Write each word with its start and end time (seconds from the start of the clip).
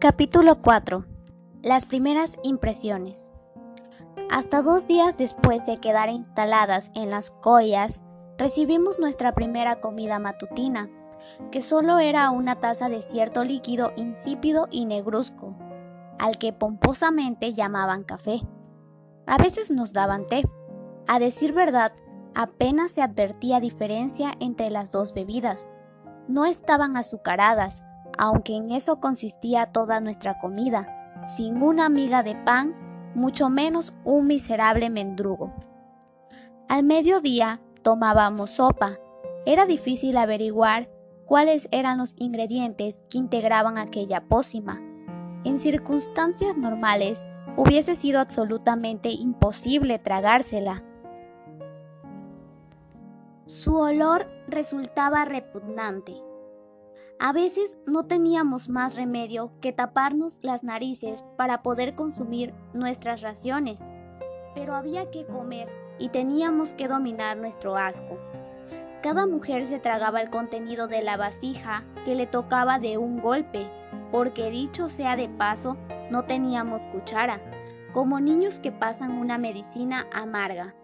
Capítulo 0.00 0.62
4. 0.62 1.04
Las 1.60 1.84
primeras 1.84 2.38
impresiones. 2.42 3.30
Hasta 4.30 4.62
dos 4.62 4.86
días 4.86 5.18
después 5.18 5.66
de 5.66 5.76
quedar 5.76 6.08
instaladas 6.08 6.90
en 6.94 7.10
las 7.10 7.30
collas, 7.30 8.02
recibimos 8.38 8.98
nuestra 8.98 9.34
primera 9.34 9.78
comida 9.80 10.18
matutina, 10.18 10.88
que 11.50 11.60
solo 11.60 11.98
era 11.98 12.30
una 12.30 12.54
taza 12.54 12.88
de 12.88 13.02
cierto 13.02 13.44
líquido 13.44 13.92
insípido 13.96 14.68
y 14.70 14.86
negruzco, 14.86 15.54
al 16.18 16.38
que 16.38 16.54
pomposamente 16.54 17.52
llamaban 17.52 18.02
café. 18.02 18.40
A 19.26 19.36
veces 19.36 19.70
nos 19.70 19.92
daban 19.92 20.26
té. 20.28 20.44
A 21.08 21.18
decir 21.18 21.52
verdad, 21.52 21.92
apenas 22.34 22.92
se 22.92 23.02
advertía 23.02 23.60
diferencia 23.60 24.32
entre 24.40 24.70
las 24.70 24.92
dos 24.92 25.12
bebidas. 25.12 25.68
No 26.26 26.46
estaban 26.46 26.96
azucaradas, 26.96 27.82
aunque 28.20 28.54
en 28.54 28.70
eso 28.70 29.00
consistía 29.00 29.64
toda 29.72 29.98
nuestra 30.00 30.38
comida, 30.38 30.86
sin 31.24 31.62
una 31.62 31.88
miga 31.88 32.22
de 32.22 32.36
pan, 32.36 32.74
mucho 33.14 33.48
menos 33.48 33.94
un 34.04 34.26
miserable 34.26 34.90
mendrugo. 34.90 35.54
Al 36.68 36.84
mediodía 36.84 37.62
tomábamos 37.82 38.50
sopa. 38.50 38.98
Era 39.46 39.64
difícil 39.64 40.18
averiguar 40.18 40.90
cuáles 41.24 41.66
eran 41.72 41.96
los 41.96 42.14
ingredientes 42.18 43.04
que 43.08 43.16
integraban 43.16 43.78
aquella 43.78 44.20
pócima. 44.28 44.82
En 45.44 45.58
circunstancias 45.58 46.58
normales 46.58 47.24
hubiese 47.56 47.96
sido 47.96 48.20
absolutamente 48.20 49.08
imposible 49.08 49.98
tragársela. 49.98 50.84
Su 53.46 53.76
olor 53.76 54.26
resultaba 54.46 55.24
repugnante. 55.24 56.29
A 57.22 57.34
veces 57.34 57.76
no 57.86 58.04
teníamos 58.04 58.70
más 58.70 58.94
remedio 58.94 59.52
que 59.60 59.74
taparnos 59.74 60.38
las 60.42 60.64
narices 60.64 61.22
para 61.36 61.60
poder 61.60 61.94
consumir 61.94 62.54
nuestras 62.72 63.20
raciones, 63.20 63.92
pero 64.54 64.74
había 64.74 65.10
que 65.10 65.26
comer 65.26 65.68
y 65.98 66.08
teníamos 66.08 66.72
que 66.72 66.88
dominar 66.88 67.36
nuestro 67.36 67.76
asco. 67.76 68.18
Cada 69.02 69.26
mujer 69.26 69.66
se 69.66 69.78
tragaba 69.78 70.22
el 70.22 70.30
contenido 70.30 70.88
de 70.88 71.02
la 71.02 71.18
vasija 71.18 71.84
que 72.06 72.14
le 72.14 72.26
tocaba 72.26 72.78
de 72.78 72.96
un 72.96 73.20
golpe, 73.20 73.70
porque 74.10 74.50
dicho 74.50 74.88
sea 74.88 75.14
de 75.14 75.28
paso, 75.28 75.76
no 76.10 76.24
teníamos 76.24 76.86
cuchara, 76.86 77.42
como 77.92 78.18
niños 78.20 78.58
que 78.58 78.72
pasan 78.72 79.18
una 79.18 79.36
medicina 79.36 80.06
amarga. 80.10 80.74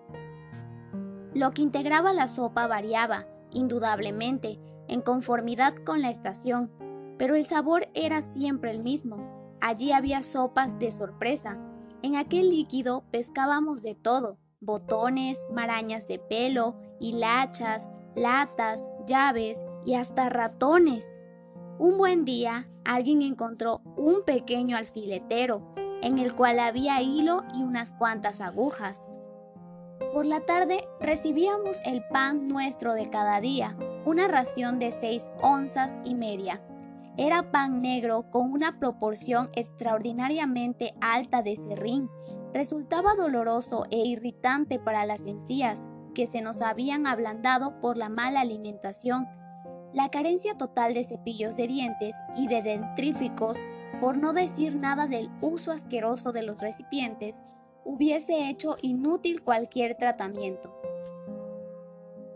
Lo 1.33 1.53
que 1.53 1.63
integraba 1.63 2.13
la 2.13 2.29
sopa 2.29 2.67
variaba, 2.67 3.25
indudablemente, 3.53 4.61
en 4.89 5.01
conformidad 5.01 5.75
con 5.77 6.03
la 6.03 6.11
estación, 6.11 6.71
pero 7.19 7.35
el 7.35 7.47
sabor 7.47 7.89
era 7.95 8.23
siempre 8.23 8.71
el 8.71 8.83
mismo. 8.83 9.57
Allí 9.61 9.93
había 9.93 10.23
sopas 10.23 10.79
de 10.79 10.93
sorpresa. 10.93 11.59
En 12.03 12.17
aquel 12.17 12.51
líquido 12.51 13.05
pescábamos 13.11 13.83
de 13.83 13.95
todo, 13.95 14.39
botones, 14.61 15.47
marañas 15.53 16.07
de 16.09 16.19
pelo, 16.19 16.77
hilachas, 17.01 17.89
latas, 18.15 18.89
llaves 19.07 19.65
y 19.85 19.95
hasta 19.95 20.29
ratones. 20.29 21.21
Un 21.79 21.99
buen 21.99 22.25
día, 22.25 22.69
alguien 22.85 23.23
encontró 23.23 23.81
un 23.97 24.23
pequeño 24.25 24.77
alfiletero, 24.77 25.75
en 26.03 26.19
el 26.19 26.35
cual 26.35 26.59
había 26.59 27.03
hilo 27.03 27.45
y 27.55 27.63
unas 27.63 27.93
cuantas 27.93 28.41
agujas. 28.41 29.11
Por 30.13 30.27
la 30.27 30.41
tarde 30.41 30.87
recibíamos 31.01 31.81
el 31.85 32.03
pan 32.09 32.49
nuestro 32.49 32.95
de 32.95 33.11
cada 33.11 33.41
día, 33.41 33.77
una 34.07 34.29
ración 34.29 34.79
de 34.79 34.93
6 34.93 35.33
onzas 35.43 35.99
y 36.05 36.15
media. 36.15 36.63
Era 37.19 37.51
pan 37.51 37.83
negro 37.83 38.31
con 38.31 38.53
una 38.53 38.79
proporción 38.79 39.51
extraordinariamente 39.55 40.95
alta 41.01 41.43
de 41.43 41.57
serrín. 41.57 42.09
Resultaba 42.55 43.17
doloroso 43.17 43.85
e 43.91 43.99
irritante 43.99 44.79
para 44.79 45.07
las 45.07 45.27
encías, 45.27 45.89
que 46.15 46.29
se 46.29 46.41
nos 46.41 46.63
habían 46.63 47.07
ablandado 47.07 47.81
por 47.81 47.97
la 47.97 48.09
mala 48.09 48.41
alimentación. 48.41 49.27
La 49.93 50.09
carencia 50.09 50.57
total 50.57 50.95
de 50.95 51.03
cepillos 51.03 51.57
de 51.57 51.67
dientes 51.67 52.15
y 52.37 52.47
de 52.47 52.63
dentríficos, 52.63 53.59
por 54.01 54.17
no 54.19 54.33
decir 54.33 54.77
nada 54.77 55.09
del 55.09 55.31
uso 55.41 55.73
asqueroso 55.73 56.31
de 56.33 56.45
los 56.45 56.61
recipientes, 56.61 57.43
hubiese 57.85 58.49
hecho 58.49 58.77
inútil 58.83 59.43
cualquier 59.43 59.97
tratamiento. 59.97 60.73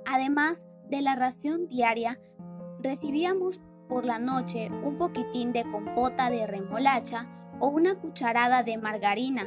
Además, 0.07 0.67
de 0.91 1.03
la 1.03 1.15
ración 1.15 1.69
diaria, 1.69 2.21
recibíamos 2.83 3.61
por 3.89 4.05
la 4.05 4.19
noche 4.19 4.71
un 4.85 4.97
poquitín 4.97 5.53
de 5.53 5.63
compota 5.63 6.31
de 6.31 6.47
remolacha 6.47 7.29
o 7.61 7.69
una 7.69 7.95
cucharada 7.95 8.63
de 8.63 8.77
margarina. 8.77 9.47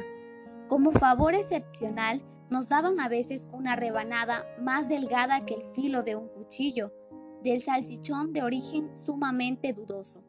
Como 0.68 0.92
favor 0.92 1.34
excepcional, 1.34 2.22
nos 2.50 2.68
daban 2.68 3.00
a 3.00 3.08
veces 3.08 3.48
una 3.52 3.76
rebanada 3.76 4.46
más 4.60 4.88
delgada 4.88 5.44
que 5.44 5.54
el 5.54 5.64
filo 5.74 6.02
de 6.02 6.16
un 6.16 6.28
cuchillo, 6.28 6.92
del 7.42 7.60
salchichón 7.60 8.32
de 8.32 8.42
origen 8.42 8.94
sumamente 8.96 9.72
dudoso. 9.72 10.22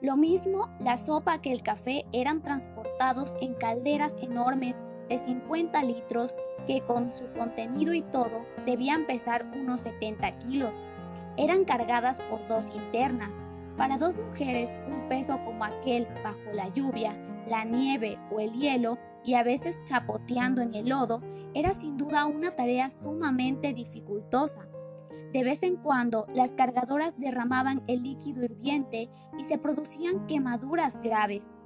Lo 0.00 0.16
mismo 0.16 0.68
la 0.80 0.96
sopa 0.96 1.40
que 1.40 1.52
el 1.52 1.62
café 1.62 2.06
eran 2.12 2.42
transportados 2.42 3.34
en 3.40 3.54
calderas 3.54 4.16
enormes 4.22 4.84
de 5.08 5.18
50 5.18 5.82
litros 5.82 6.34
que 6.66 6.82
con 6.82 7.12
su 7.12 7.30
contenido 7.32 7.94
y 7.94 8.02
todo 8.02 8.44
debían 8.66 9.06
pesar 9.06 9.46
unos 9.54 9.80
70 9.80 10.38
kilos. 10.38 10.86
Eran 11.36 11.64
cargadas 11.64 12.20
por 12.22 12.46
dos 12.48 12.74
linternas. 12.74 13.40
Para 13.76 13.96
dos 13.96 14.16
mujeres 14.16 14.76
un 14.86 15.08
peso 15.08 15.40
como 15.44 15.64
aquel 15.64 16.06
bajo 16.22 16.52
la 16.52 16.68
lluvia, 16.68 17.16
la 17.48 17.64
nieve 17.64 18.18
o 18.30 18.40
el 18.40 18.52
hielo 18.52 18.98
y 19.24 19.34
a 19.34 19.42
veces 19.42 19.82
chapoteando 19.84 20.62
en 20.62 20.74
el 20.74 20.88
lodo 20.88 21.22
era 21.54 21.72
sin 21.72 21.96
duda 21.96 22.26
una 22.26 22.54
tarea 22.54 22.90
sumamente 22.90 23.72
dificultosa. 23.72 24.68
De 25.32 25.44
vez 25.44 25.62
en 25.62 25.76
cuando 25.76 26.26
las 26.34 26.54
cargadoras 26.54 27.16
derramaban 27.18 27.82
el 27.86 28.02
líquido 28.02 28.44
hirviente 28.44 29.08
y 29.38 29.44
se 29.44 29.58
producían 29.58 30.26
quemaduras 30.26 31.00
graves. 31.00 31.56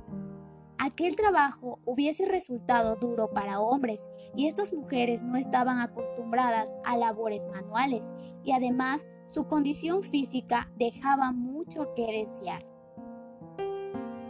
Aquel 0.78 1.14
trabajo 1.14 1.78
hubiese 1.84 2.26
resultado 2.26 2.96
duro 2.96 3.30
para 3.30 3.60
hombres 3.60 4.10
y 4.36 4.48
estas 4.48 4.72
mujeres 4.72 5.22
no 5.22 5.36
estaban 5.36 5.78
acostumbradas 5.78 6.74
a 6.84 6.96
labores 6.96 7.46
manuales 7.46 8.12
y 8.44 8.52
además 8.52 9.06
su 9.28 9.46
condición 9.46 10.02
física 10.02 10.70
dejaba 10.76 11.32
mucho 11.32 11.94
que 11.94 12.20
desear. 12.20 12.66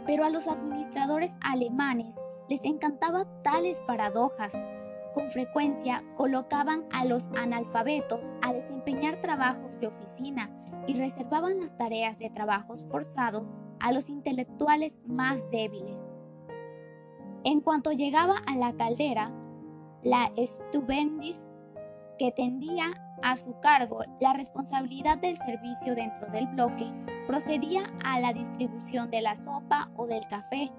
Pero 0.05 0.23
a 0.23 0.29
los 0.29 0.47
administradores 0.47 1.35
alemanes 1.41 2.21
les 2.47 2.63
encantaban 2.63 3.27
tales 3.41 3.81
paradojas. 3.87 4.53
Con 5.15 5.29
frecuencia 5.31 6.03
colocaban 6.15 6.85
a 6.91 7.05
los 7.05 7.27
analfabetos 7.35 8.31
a 8.41 8.53
desempeñar 8.53 9.19
trabajos 9.19 9.79
de 9.79 9.87
oficina 9.87 10.51
y 10.87 10.93
reservaban 10.93 11.59
las 11.59 11.75
tareas 11.75 12.19
de 12.19 12.29
trabajos 12.29 12.85
forzados 12.89 13.55
a 13.79 13.91
los 13.91 14.09
intelectuales 14.09 15.01
más 15.07 15.49
débiles. 15.49 16.11
En 17.45 17.61
cuanto 17.61 17.91
llegaba 17.91 18.37
a 18.47 18.55
la 18.55 18.73
caldera, 18.73 19.31
la 20.01 20.31
Stubendis, 20.35 21.59
que 22.17 22.31
tendía 22.31 22.85
a 23.21 23.37
su 23.37 23.59
cargo 23.59 23.99
la 24.19 24.33
responsabilidad 24.33 25.19
del 25.19 25.37
servicio 25.37 25.93
dentro 25.93 26.27
del 26.31 26.47
bloque, 26.47 26.91
procedía 27.27 27.93
a 28.03 28.19
la 28.19 28.33
distribución 28.33 29.11
de 29.11 29.21
la 29.21 29.35
sopa 29.35 29.91
o 29.95 30.07
del 30.07 30.25
café. 30.27 30.71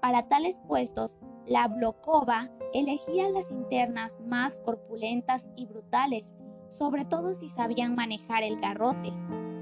Para 0.00 0.26
tales 0.26 0.58
puestos, 0.66 1.18
la 1.46 1.68
Blokova 1.68 2.48
elegía 2.72 3.28
las 3.28 3.50
internas 3.50 4.18
más 4.24 4.56
corpulentas 4.56 5.50
y 5.54 5.66
brutales, 5.66 6.34
sobre 6.70 7.04
todo 7.04 7.34
si 7.34 7.50
sabían 7.50 7.94
manejar 7.94 8.42
el 8.42 8.58
garrote. 8.58 9.12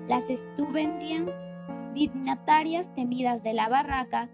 Las 0.07 0.27
Stubendians, 0.29 1.35
dignatarias 1.95 2.95
temidas 2.95 3.43
de 3.43 3.55
la 3.55 3.69
barraca, 3.69 4.31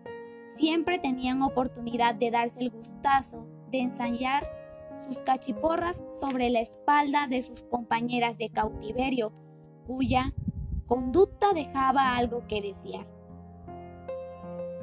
siempre 0.56 0.98
tenían 0.98 1.42
oportunidad 1.42 2.14
de 2.14 2.30
darse 2.30 2.60
el 2.60 2.70
gustazo 2.70 3.46
de 3.70 3.80
ensayar 3.80 4.48
sus 5.06 5.20
cachiporras 5.20 6.02
sobre 6.12 6.50
la 6.50 6.60
espalda 6.60 7.26
de 7.28 7.42
sus 7.42 7.62
compañeras 7.62 8.36
de 8.36 8.50
cautiverio, 8.50 9.32
cuya 9.86 10.32
conducta 10.86 11.52
dejaba 11.52 12.16
algo 12.16 12.46
que 12.48 12.60
desear. 12.60 13.06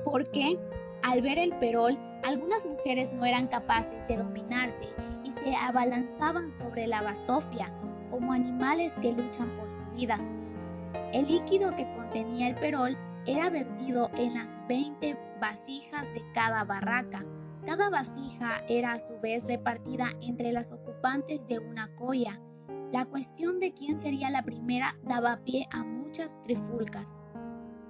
Porque, 0.03 0.57
al 1.03 1.21
ver 1.21 1.37
el 1.37 1.53
perol, 1.59 1.97
algunas 2.23 2.65
mujeres 2.65 3.11
no 3.13 3.25
eran 3.25 3.47
capaces 3.47 4.07
de 4.07 4.17
dominarse 4.17 4.85
y 5.23 5.31
se 5.31 5.55
abalanzaban 5.55 6.49
sobre 6.49 6.87
la 6.87 7.01
basofia 7.01 7.71
como 8.09 8.31
animales 8.31 8.97
que 9.01 9.11
luchan 9.11 9.49
por 9.57 9.69
su 9.69 9.83
vida. 9.91 10.17
El 11.11 11.27
líquido 11.27 11.75
que 11.75 11.91
contenía 11.93 12.47
el 12.47 12.55
perol 12.55 12.97
era 13.27 13.49
vertido 13.49 14.09
en 14.15 14.33
las 14.33 14.57
20 14.67 15.17
vasijas 15.41 16.11
de 16.13 16.23
cada 16.33 16.63
barraca. 16.63 17.25
Cada 17.65 17.89
vasija 17.89 18.63
era 18.69 18.93
a 18.93 18.99
su 18.99 19.19
vez 19.19 19.45
repartida 19.45 20.07
entre 20.21 20.53
las 20.53 20.71
ocupantes 20.71 21.45
de 21.45 21.59
una 21.59 21.93
colla. 21.95 22.41
La 22.93 23.05
cuestión 23.05 23.59
de 23.59 23.73
quién 23.73 23.99
sería 23.99 24.29
la 24.29 24.43
primera 24.43 24.97
daba 25.03 25.43
pie 25.43 25.67
a 25.71 25.83
muchas 25.83 26.41
trifulcas. 26.41 27.19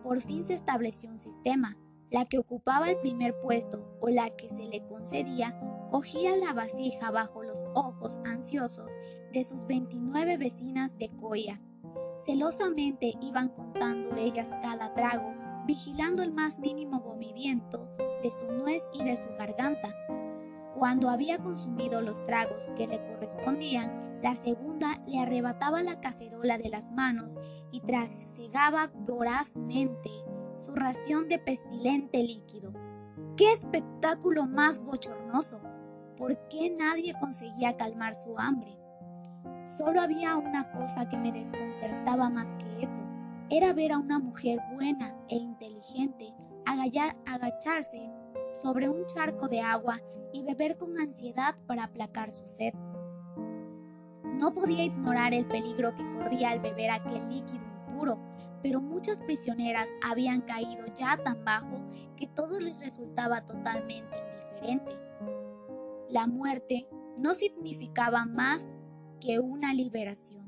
Por 0.01 0.21
fin 0.21 0.43
se 0.43 0.55
estableció 0.55 1.11
un 1.11 1.19
sistema. 1.19 1.77
La 2.09 2.25
que 2.25 2.39
ocupaba 2.39 2.89
el 2.89 2.97
primer 2.97 3.39
puesto 3.41 3.97
o 4.01 4.07
la 4.07 4.29
que 4.31 4.49
se 4.49 4.65
le 4.67 4.83
concedía 4.87 5.59
cogía 5.91 6.35
la 6.35 6.53
vasija 6.53 7.11
bajo 7.11 7.43
los 7.43 7.65
ojos 7.75 8.17
ansiosos 8.25 8.97
de 9.33 9.43
sus 9.43 9.67
29 9.67 10.37
vecinas 10.37 10.97
de 10.97 11.09
Coya. 11.09 11.61
Celosamente 12.17 13.13
iban 13.21 13.49
contando 13.49 14.15
ellas 14.15 14.55
cada 14.61 14.93
trago, 14.95 15.33
vigilando 15.65 16.23
el 16.23 16.31
más 16.31 16.57
mínimo 16.57 16.99
movimiento 16.99 17.89
de 18.23 18.31
su 18.31 18.45
nuez 18.51 18.87
y 18.93 19.03
de 19.03 19.17
su 19.17 19.29
garganta. 19.37 19.95
Cuando 20.75 21.09
había 21.09 21.37
consumido 21.37 22.01
los 22.01 22.23
tragos 22.23 22.71
que 22.75 22.87
le 22.87 22.99
correspondían, 23.03 24.19
la 24.23 24.33
segunda 24.33 24.99
le 25.07 25.19
arrebataba 25.19 25.83
la 25.83 25.99
cacerola 25.99 26.57
de 26.57 26.69
las 26.69 26.91
manos 26.91 27.37
y 27.71 27.81
trasegaba 27.81 28.91
vorazmente 28.95 30.09
su 30.55 30.73
ración 30.73 31.27
de 31.27 31.37
pestilente 31.37 32.23
líquido. 32.23 32.73
¡Qué 33.35 33.51
espectáculo 33.51 34.47
más 34.47 34.83
bochornoso! 34.83 35.61
¿Por 36.17 36.47
qué 36.47 36.71
nadie 36.71 37.13
conseguía 37.19 37.77
calmar 37.77 38.15
su 38.15 38.39
hambre? 38.39 38.75
Solo 39.75 40.01
había 40.01 40.37
una 40.37 40.71
cosa 40.71 41.09
que 41.09 41.17
me 41.17 41.31
desconcertaba 41.31 42.29
más 42.29 42.55
que 42.55 42.83
eso. 42.83 43.01
Era 43.49 43.73
ver 43.73 43.91
a 43.91 43.97
una 43.97 44.17
mujer 44.19 44.59
buena 44.73 45.13
e 45.27 45.35
inteligente 45.35 46.33
agacharse 46.65 48.11
sobre 48.53 48.89
un 48.89 49.05
charco 49.05 49.47
de 49.47 49.61
agua 49.61 49.99
y 50.33 50.43
beber 50.43 50.77
con 50.77 50.97
ansiedad 50.97 51.55
para 51.65 51.85
aplacar 51.85 52.31
su 52.31 52.47
sed. 52.47 52.73
No 54.39 54.53
podía 54.53 54.83
ignorar 54.83 55.33
el 55.33 55.45
peligro 55.45 55.95
que 55.95 56.09
corría 56.11 56.51
al 56.51 56.59
beber 56.59 56.91
aquel 56.91 57.27
líquido 57.29 57.65
impuro, 57.87 58.19
pero 58.61 58.81
muchas 58.81 59.21
prisioneras 59.21 59.87
habían 60.05 60.41
caído 60.41 60.85
ya 60.95 61.17
tan 61.23 61.43
bajo 61.43 61.83
que 62.15 62.27
todo 62.27 62.59
les 62.59 62.81
resultaba 62.81 63.45
totalmente 63.45 64.17
indiferente 64.17 65.07
la 66.09 66.25
muerte 66.25 66.87
no 67.19 67.33
significaba 67.33 68.25
más 68.25 68.77
que 69.19 69.39
una 69.39 69.73
liberación. 69.73 70.47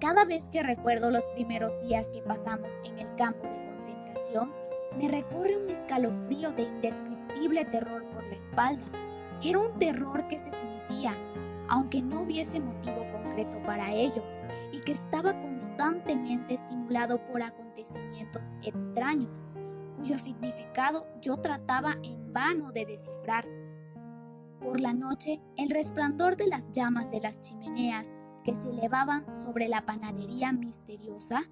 Cada 0.00 0.24
vez 0.24 0.48
que 0.48 0.62
recuerdo 0.62 1.10
los 1.10 1.26
primeros 1.28 1.80
días 1.80 2.10
que 2.10 2.22
pasamos 2.22 2.78
en 2.84 2.98
el 2.98 3.14
campo 3.16 3.42
de 3.42 3.64
concentración, 3.64 4.52
me 4.98 5.08
recorre 5.08 5.56
un 5.56 5.68
escalofrío 5.68 6.52
de 6.52 6.62
indescriptible 6.62 7.64
terror 7.66 8.04
por 8.10 8.24
la 8.24 8.34
espalda. 8.34 8.84
Era 9.42 9.58
un 9.58 9.78
terror 9.78 10.26
que 10.28 10.38
se 10.38 10.50
sentía, 10.50 11.14
aunque 11.68 12.02
no 12.02 12.22
hubiese 12.22 12.60
motivo 12.60 13.06
concreto 13.10 13.60
para 13.62 13.92
ello, 13.92 14.22
y 14.72 14.80
que 14.80 14.92
estaba 14.92 15.38
constantemente 15.40 16.54
estimulado 16.54 17.24
por 17.26 17.42
acontecimientos 17.42 18.54
extraños, 18.62 19.44
cuyo 19.96 20.18
significado 20.18 21.06
yo 21.20 21.38
trataba 21.38 21.96
en 22.02 22.32
vano 22.32 22.72
de 22.72 22.86
descifrar. 22.86 23.46
Por 24.66 24.80
la 24.80 24.92
noche, 24.92 25.40
el 25.56 25.70
resplandor 25.70 26.36
de 26.36 26.48
las 26.48 26.72
llamas 26.72 27.12
de 27.12 27.20
las 27.20 27.40
chimeneas 27.40 28.16
que 28.42 28.52
se 28.52 28.70
elevaban 28.70 29.32
sobre 29.32 29.68
la 29.68 29.86
panadería 29.86 30.52
misteriosa 30.52 31.44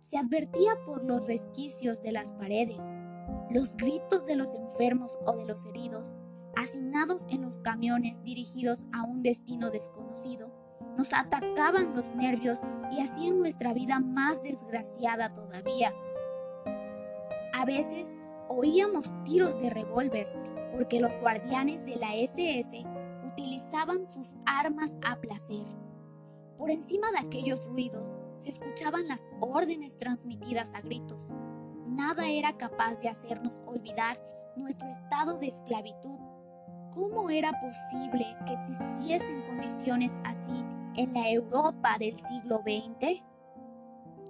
se 0.00 0.18
advertía 0.18 0.72
por 0.84 1.04
los 1.04 1.28
resquicios 1.28 2.02
de 2.02 2.10
las 2.10 2.32
paredes, 2.32 2.92
los 3.50 3.76
gritos 3.76 4.26
de 4.26 4.34
los 4.34 4.56
enfermos 4.56 5.16
o 5.26 5.36
de 5.36 5.46
los 5.46 5.64
heridos, 5.64 6.16
asignados 6.56 7.24
en 7.30 7.42
los 7.42 7.60
camiones 7.60 8.24
dirigidos 8.24 8.84
a 8.92 9.04
un 9.04 9.22
destino 9.22 9.70
desconocido, 9.70 10.52
nos 10.98 11.12
atacaban 11.12 11.94
los 11.94 12.16
nervios 12.16 12.62
y 12.90 13.00
hacían 13.00 13.38
nuestra 13.38 13.72
vida 13.74 14.00
más 14.00 14.42
desgraciada 14.42 15.32
todavía. 15.32 15.94
A 17.54 17.64
veces 17.64 18.16
oíamos 18.48 19.14
tiros 19.22 19.60
de 19.60 19.70
revólver 19.70 20.39
porque 20.70 21.00
los 21.00 21.16
guardianes 21.18 21.84
de 21.84 21.96
la 21.96 22.14
SS 22.16 22.84
utilizaban 23.24 24.06
sus 24.06 24.36
armas 24.46 24.96
a 25.06 25.16
placer. 25.20 25.66
Por 26.56 26.70
encima 26.70 27.10
de 27.12 27.18
aquellos 27.18 27.66
ruidos 27.68 28.16
se 28.36 28.50
escuchaban 28.50 29.08
las 29.08 29.28
órdenes 29.40 29.96
transmitidas 29.96 30.72
a 30.74 30.80
gritos. 30.80 31.32
Nada 31.86 32.28
era 32.28 32.56
capaz 32.56 33.00
de 33.00 33.08
hacernos 33.08 33.62
olvidar 33.66 34.20
nuestro 34.56 34.88
estado 34.88 35.38
de 35.38 35.48
esclavitud. 35.48 36.18
¿Cómo 36.92 37.30
era 37.30 37.52
posible 37.60 38.26
que 38.46 38.54
existiesen 38.54 39.42
condiciones 39.42 40.18
así 40.24 40.64
en 40.96 41.12
la 41.14 41.30
Europa 41.30 41.96
del 41.98 42.18
siglo 42.18 42.58
XX? 42.58 43.22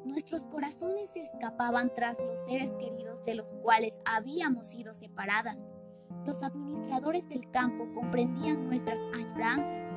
Nuestros 0.04 0.46
corazones 0.46 1.10
se 1.10 1.22
escapaban 1.22 1.92
tras 1.92 2.20
los 2.20 2.44
seres 2.44 2.76
queridos 2.76 3.24
de 3.24 3.34
los 3.34 3.52
cuales 3.62 3.98
habíamos 4.04 4.68
sido 4.68 4.94
separadas. 4.94 5.68
Los 6.26 6.42
administradores 6.42 7.28
del 7.28 7.50
campo 7.50 7.88
comprendían 7.92 8.66
nuestras 8.66 9.02
añoranzas. 9.14 9.92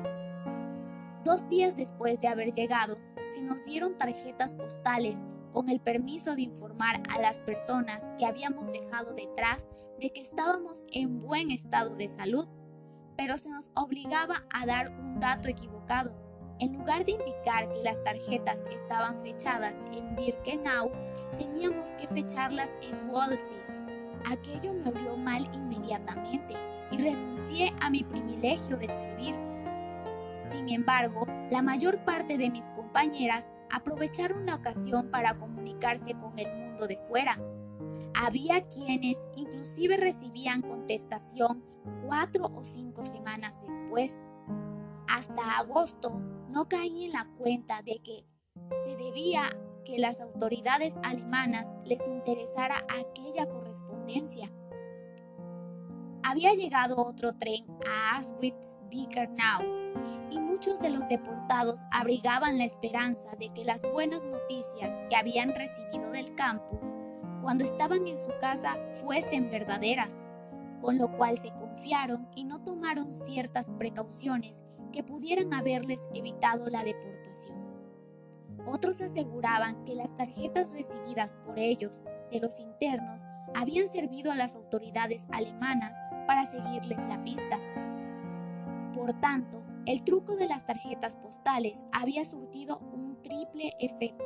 Dos 1.24 1.48
días 1.48 1.76
después 1.76 2.20
de 2.20 2.28
haber 2.28 2.52
llegado, 2.52 2.98
se 3.26 3.42
nos 3.42 3.64
dieron 3.64 3.96
tarjetas 3.96 4.54
postales 4.54 5.24
con 5.52 5.68
el 5.68 5.80
permiso 5.80 6.34
de 6.34 6.42
informar 6.42 7.02
a 7.10 7.20
las 7.20 7.40
personas 7.40 8.12
que 8.18 8.26
habíamos 8.26 8.72
dejado 8.72 9.14
detrás 9.14 9.68
de 10.00 10.10
que 10.10 10.20
estábamos 10.20 10.84
en 10.92 11.20
buen 11.20 11.50
estado 11.50 11.96
de 11.96 12.08
salud, 12.08 12.46
pero 13.16 13.38
se 13.38 13.50
nos 13.50 13.70
obligaba 13.74 14.44
a 14.52 14.66
dar 14.66 14.90
un 14.90 15.20
dato 15.20 15.48
equivocado 15.48 16.24
en 16.60 16.74
lugar 16.74 17.04
de 17.04 17.12
indicar 17.12 17.68
que 17.72 17.82
las 17.82 18.02
tarjetas 18.04 18.64
estaban 18.70 19.18
fechadas 19.18 19.82
en 19.92 20.14
Birkenau, 20.14 20.90
teníamos 21.36 21.92
que 21.94 22.06
fecharlas 22.08 22.74
en 22.80 23.10
Walsey. 23.10 23.73
Aquello 24.26 24.74
me 24.74 24.88
olió 24.88 25.16
mal 25.16 25.48
inmediatamente 25.52 26.54
y 26.90 26.98
renuncié 26.98 27.72
a 27.80 27.90
mi 27.90 28.04
privilegio 28.04 28.76
de 28.76 28.86
escribir. 28.86 29.34
Sin 30.40 30.68
embargo, 30.68 31.26
la 31.50 31.62
mayor 31.62 32.04
parte 32.04 32.36
de 32.36 32.50
mis 32.50 32.70
compañeras 32.70 33.50
aprovecharon 33.70 34.46
la 34.46 34.56
ocasión 34.56 35.10
para 35.10 35.34
comunicarse 35.38 36.14
con 36.14 36.38
el 36.38 36.52
mundo 36.54 36.86
de 36.86 36.96
fuera. 36.96 37.38
Había 38.14 38.66
quienes 38.68 39.26
inclusive 39.36 39.96
recibían 39.96 40.62
contestación 40.62 41.64
cuatro 42.06 42.50
o 42.54 42.64
cinco 42.64 43.04
semanas 43.04 43.58
después. 43.66 44.22
Hasta 45.08 45.58
agosto 45.58 46.20
no 46.48 46.68
caí 46.68 47.06
en 47.06 47.12
la 47.12 47.26
cuenta 47.36 47.82
de 47.82 48.00
que 48.02 48.24
se 48.84 48.96
debía 48.96 49.50
que 49.84 49.98
las 49.98 50.20
autoridades 50.20 50.98
alemanas 51.02 51.72
les 51.84 52.06
interesara 52.06 52.84
aquella 52.88 53.48
correspondencia. 53.48 54.50
Había 56.22 56.54
llegado 56.54 57.04
otro 57.04 57.34
tren 57.34 57.66
a 57.86 58.18
Auschwitz-Birkenau 58.18 60.30
y 60.30 60.40
muchos 60.40 60.80
de 60.80 60.90
los 60.90 61.06
deportados 61.08 61.82
abrigaban 61.92 62.58
la 62.58 62.64
esperanza 62.64 63.30
de 63.38 63.50
que 63.50 63.64
las 63.64 63.82
buenas 63.82 64.24
noticias 64.24 65.04
que 65.08 65.16
habían 65.16 65.54
recibido 65.54 66.10
del 66.10 66.34
campo 66.34 66.80
cuando 67.42 67.62
estaban 67.62 68.06
en 68.06 68.16
su 68.16 68.30
casa 68.40 68.78
fuesen 69.02 69.50
verdaderas, 69.50 70.24
con 70.80 70.96
lo 70.96 71.14
cual 71.14 71.38
se 71.38 71.52
confiaron 71.52 72.26
y 72.34 72.44
no 72.44 72.64
tomaron 72.64 73.12
ciertas 73.12 73.70
precauciones 73.72 74.64
que 74.94 75.02
pudieran 75.02 75.52
haberles 75.52 76.08
evitado 76.14 76.70
la 76.70 76.84
deportación. 76.84 77.23
Otros 78.66 79.00
aseguraban 79.00 79.84
que 79.84 79.94
las 79.94 80.14
tarjetas 80.14 80.72
recibidas 80.72 81.36
por 81.44 81.58
ellos 81.58 82.02
de 82.30 82.40
los 82.40 82.60
internos 82.60 83.26
habían 83.54 83.88
servido 83.88 84.32
a 84.32 84.36
las 84.36 84.54
autoridades 84.54 85.26
alemanas 85.30 85.98
para 86.26 86.46
seguirles 86.46 86.98
la 87.06 87.22
pista. 87.22 87.58
Por 88.94 89.12
tanto, 89.20 89.64
el 89.86 90.02
truco 90.02 90.36
de 90.36 90.46
las 90.46 90.64
tarjetas 90.64 91.16
postales 91.16 91.84
había 91.92 92.24
surtido 92.24 92.78
un 92.78 93.20
triple 93.22 93.72
efecto. 93.80 94.24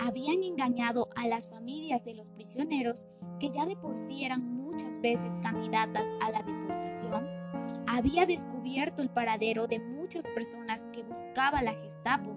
Habían 0.00 0.42
engañado 0.42 1.08
a 1.14 1.28
las 1.28 1.50
familias 1.50 2.04
de 2.04 2.14
los 2.14 2.30
prisioneros, 2.30 3.06
que 3.38 3.50
ya 3.50 3.66
de 3.66 3.76
por 3.76 3.96
sí 3.96 4.24
eran 4.24 4.42
muchas 4.42 5.00
veces 5.00 5.34
candidatas 5.42 6.08
a 6.22 6.30
la 6.30 6.42
deportación, 6.42 7.26
había 7.86 8.26
descubierto 8.26 9.02
el 9.02 9.10
paradero 9.10 9.66
de 9.66 9.80
muchas 9.80 10.26
personas 10.28 10.84
que 10.92 11.02
buscaba 11.02 11.62
la 11.62 11.72
Gestapo 11.72 12.36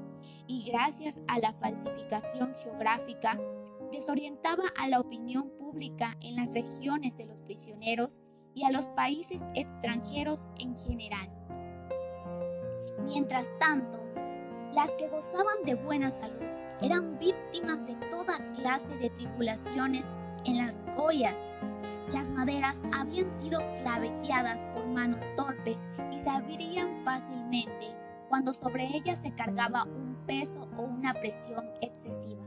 y 0.51 0.63
gracias 0.63 1.21
a 1.29 1.39
la 1.39 1.53
falsificación 1.53 2.53
geográfica 2.55 3.39
desorientaba 3.89 4.65
a 4.77 4.89
la 4.89 4.99
opinión 4.99 5.49
pública 5.57 6.17
en 6.19 6.35
las 6.35 6.53
regiones 6.53 7.15
de 7.15 7.25
los 7.25 7.41
prisioneros 7.41 8.21
y 8.53 8.65
a 8.65 8.71
los 8.71 8.89
países 8.89 9.43
extranjeros 9.55 10.49
en 10.59 10.77
general. 10.77 11.29
Mientras 13.05 13.47
tanto, 13.59 13.97
las 14.75 14.91
que 14.95 15.07
gozaban 15.07 15.63
de 15.65 15.75
buena 15.75 16.11
salud 16.11 16.49
eran 16.81 17.17
víctimas 17.17 17.87
de 17.87 17.95
toda 18.09 18.37
clase 18.51 18.97
de 18.97 19.09
tribulaciones 19.09 20.13
en 20.43 20.57
las 20.57 20.83
Goyas 20.97 21.49
las 22.11 22.29
maderas 22.29 22.81
habían 22.93 23.29
sido 23.31 23.61
claveteadas 23.81 24.65
por 24.73 24.85
manos 24.85 25.25
torpes 25.37 25.87
y 26.11 26.17
se 26.17 26.29
abrían 26.29 27.03
fácilmente 27.05 27.95
cuando 28.27 28.53
sobre 28.53 28.85
ellas 28.85 29.19
se 29.19 29.33
cargaba 29.33 29.85
un 29.85 30.10
o 30.77 30.83
una 30.83 31.13
presión 31.13 31.69
excesiva. 31.81 32.43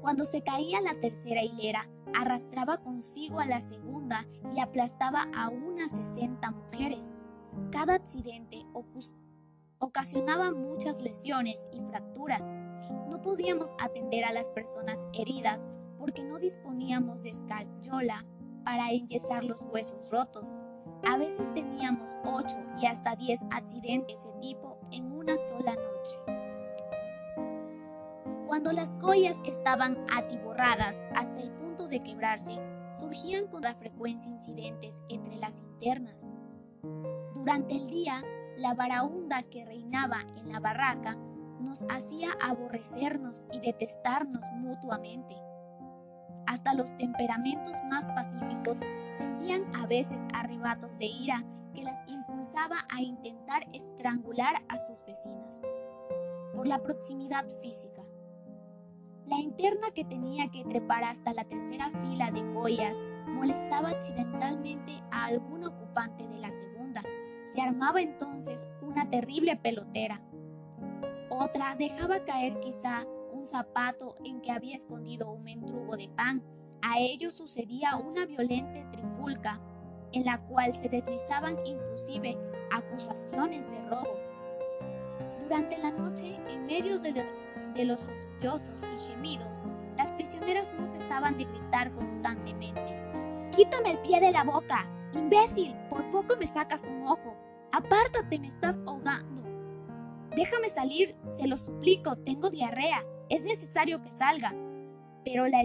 Cuando 0.00 0.24
se 0.24 0.42
caía 0.42 0.80
la 0.80 0.98
tercera 1.00 1.42
hilera, 1.42 1.86
arrastraba 2.14 2.78
consigo 2.78 3.40
a 3.40 3.46
la 3.46 3.60
segunda 3.60 4.26
y 4.54 4.60
aplastaba 4.60 5.28
a 5.36 5.50
unas 5.50 5.92
60 5.92 6.50
mujeres. 6.50 7.18
Cada 7.70 7.94
accidente 7.94 8.64
ocasionaba 9.78 10.50
muchas 10.50 11.02
lesiones 11.02 11.68
y 11.74 11.80
fracturas. 11.82 12.54
No 13.10 13.20
podíamos 13.20 13.74
atender 13.80 14.24
a 14.24 14.32
las 14.32 14.48
personas 14.48 15.06
heridas 15.12 15.68
porque 15.98 16.24
no 16.24 16.38
disponíamos 16.38 17.22
de 17.22 17.30
escayola 17.30 18.24
para 18.64 18.90
enyesar 18.92 19.44
los 19.44 19.62
huesos 19.62 20.10
rotos. 20.10 20.56
A 21.06 21.18
veces 21.18 21.52
teníamos 21.52 22.16
8 22.24 22.56
y 22.80 22.86
hasta 22.86 23.14
10 23.14 23.42
accidentes 23.50 24.24
de 24.24 24.30
ese 24.30 24.38
tipo 24.38 24.78
en 24.90 25.12
una 25.12 25.36
sola 25.36 25.74
noche. 25.74 26.53
Cuando 28.46 28.72
las 28.72 28.92
collas 28.94 29.40
estaban 29.46 29.96
atiborradas 30.12 31.02
hasta 31.14 31.40
el 31.40 31.50
punto 31.52 31.88
de 31.88 32.00
quebrarse, 32.00 32.58
surgían 32.92 33.46
con 33.48 33.62
la 33.62 33.74
frecuencia 33.74 34.30
incidentes 34.30 35.02
entre 35.08 35.36
las 35.36 35.62
internas. 35.62 36.28
Durante 37.34 37.74
el 37.74 37.86
día, 37.86 38.22
la 38.56 38.74
varaunda 38.74 39.42
que 39.42 39.64
reinaba 39.64 40.20
en 40.36 40.52
la 40.52 40.60
barraca 40.60 41.16
nos 41.60 41.84
hacía 41.90 42.30
aborrecernos 42.40 43.46
y 43.52 43.60
detestarnos 43.60 44.42
mutuamente. 44.56 45.34
Hasta 46.46 46.74
los 46.74 46.94
temperamentos 46.96 47.72
más 47.90 48.06
pacíficos 48.08 48.80
sentían 49.16 49.64
a 49.74 49.86
veces 49.86 50.22
arrebatos 50.34 50.98
de 50.98 51.06
ira 51.06 51.42
que 51.74 51.82
las 51.82 52.08
impulsaba 52.08 52.76
a 52.92 53.00
intentar 53.00 53.64
estrangular 53.72 54.62
a 54.68 54.78
sus 54.78 55.04
vecinas. 55.04 55.60
Por 56.54 56.68
la 56.68 56.80
proximidad 56.80 57.44
física. 57.60 58.02
La 59.26 59.38
interna 59.38 59.90
que 59.94 60.04
tenía 60.04 60.50
que 60.50 60.64
trepar 60.64 61.02
hasta 61.02 61.32
la 61.32 61.44
tercera 61.44 61.90
fila 61.90 62.30
de 62.30 62.46
collas 62.52 62.98
molestaba 63.26 63.88
accidentalmente 63.88 65.02
a 65.10 65.26
algún 65.26 65.64
ocupante 65.64 66.28
de 66.28 66.38
la 66.40 66.52
segunda. 66.52 67.02
Se 67.46 67.62
armaba 67.62 68.02
entonces 68.02 68.66
una 68.82 69.08
terrible 69.08 69.56
pelotera. 69.56 70.20
Otra 71.30 71.74
dejaba 71.74 72.22
caer 72.24 72.60
quizá 72.60 73.06
un 73.32 73.46
zapato 73.46 74.14
en 74.24 74.42
que 74.42 74.52
había 74.52 74.76
escondido 74.76 75.32
un 75.32 75.42
mendrugo 75.42 75.96
de 75.96 76.08
pan. 76.10 76.42
A 76.82 76.98
ello 76.98 77.30
sucedía 77.30 77.96
una 77.96 78.26
violenta 78.26 78.90
trifulca, 78.90 79.58
en 80.12 80.26
la 80.26 80.38
cual 80.46 80.74
se 80.74 80.90
deslizaban 80.90 81.56
inclusive 81.64 82.36
acusaciones 82.70 83.70
de 83.70 83.88
robo. 83.88 84.18
Durante 85.40 85.78
la 85.78 85.90
noche, 85.90 86.38
en 86.48 86.66
medio 86.66 86.98
de, 86.98 87.24
de 87.74 87.84
los 87.84 88.08
sollozos 88.40 88.84
y 88.84 89.10
gemidos, 89.10 89.62
las 89.96 90.12
prisioneras 90.12 90.72
no 90.78 90.86
cesaban 90.86 91.36
de 91.36 91.44
gritar 91.44 91.92
constantemente. 91.94 93.02
Quítame 93.54 93.92
el 93.92 93.98
pie 93.98 94.20
de 94.20 94.32
la 94.32 94.44
boca, 94.44 94.88
imbécil, 95.12 95.74
por 95.88 96.08
poco 96.10 96.36
me 96.38 96.46
sacas 96.46 96.86
un 96.86 97.02
ojo. 97.02 97.36
Apártate, 97.72 98.38
me 98.38 98.48
estás 98.48 98.82
ahogando. 98.86 99.42
Déjame 100.34 100.68
salir, 100.70 101.16
se 101.28 101.46
lo 101.46 101.56
suplico, 101.56 102.16
tengo 102.16 102.50
diarrea, 102.50 103.04
es 103.28 103.42
necesario 103.42 104.00
que 104.00 104.10
salga. 104.10 104.54
Pero 105.24 105.46
la 105.46 105.64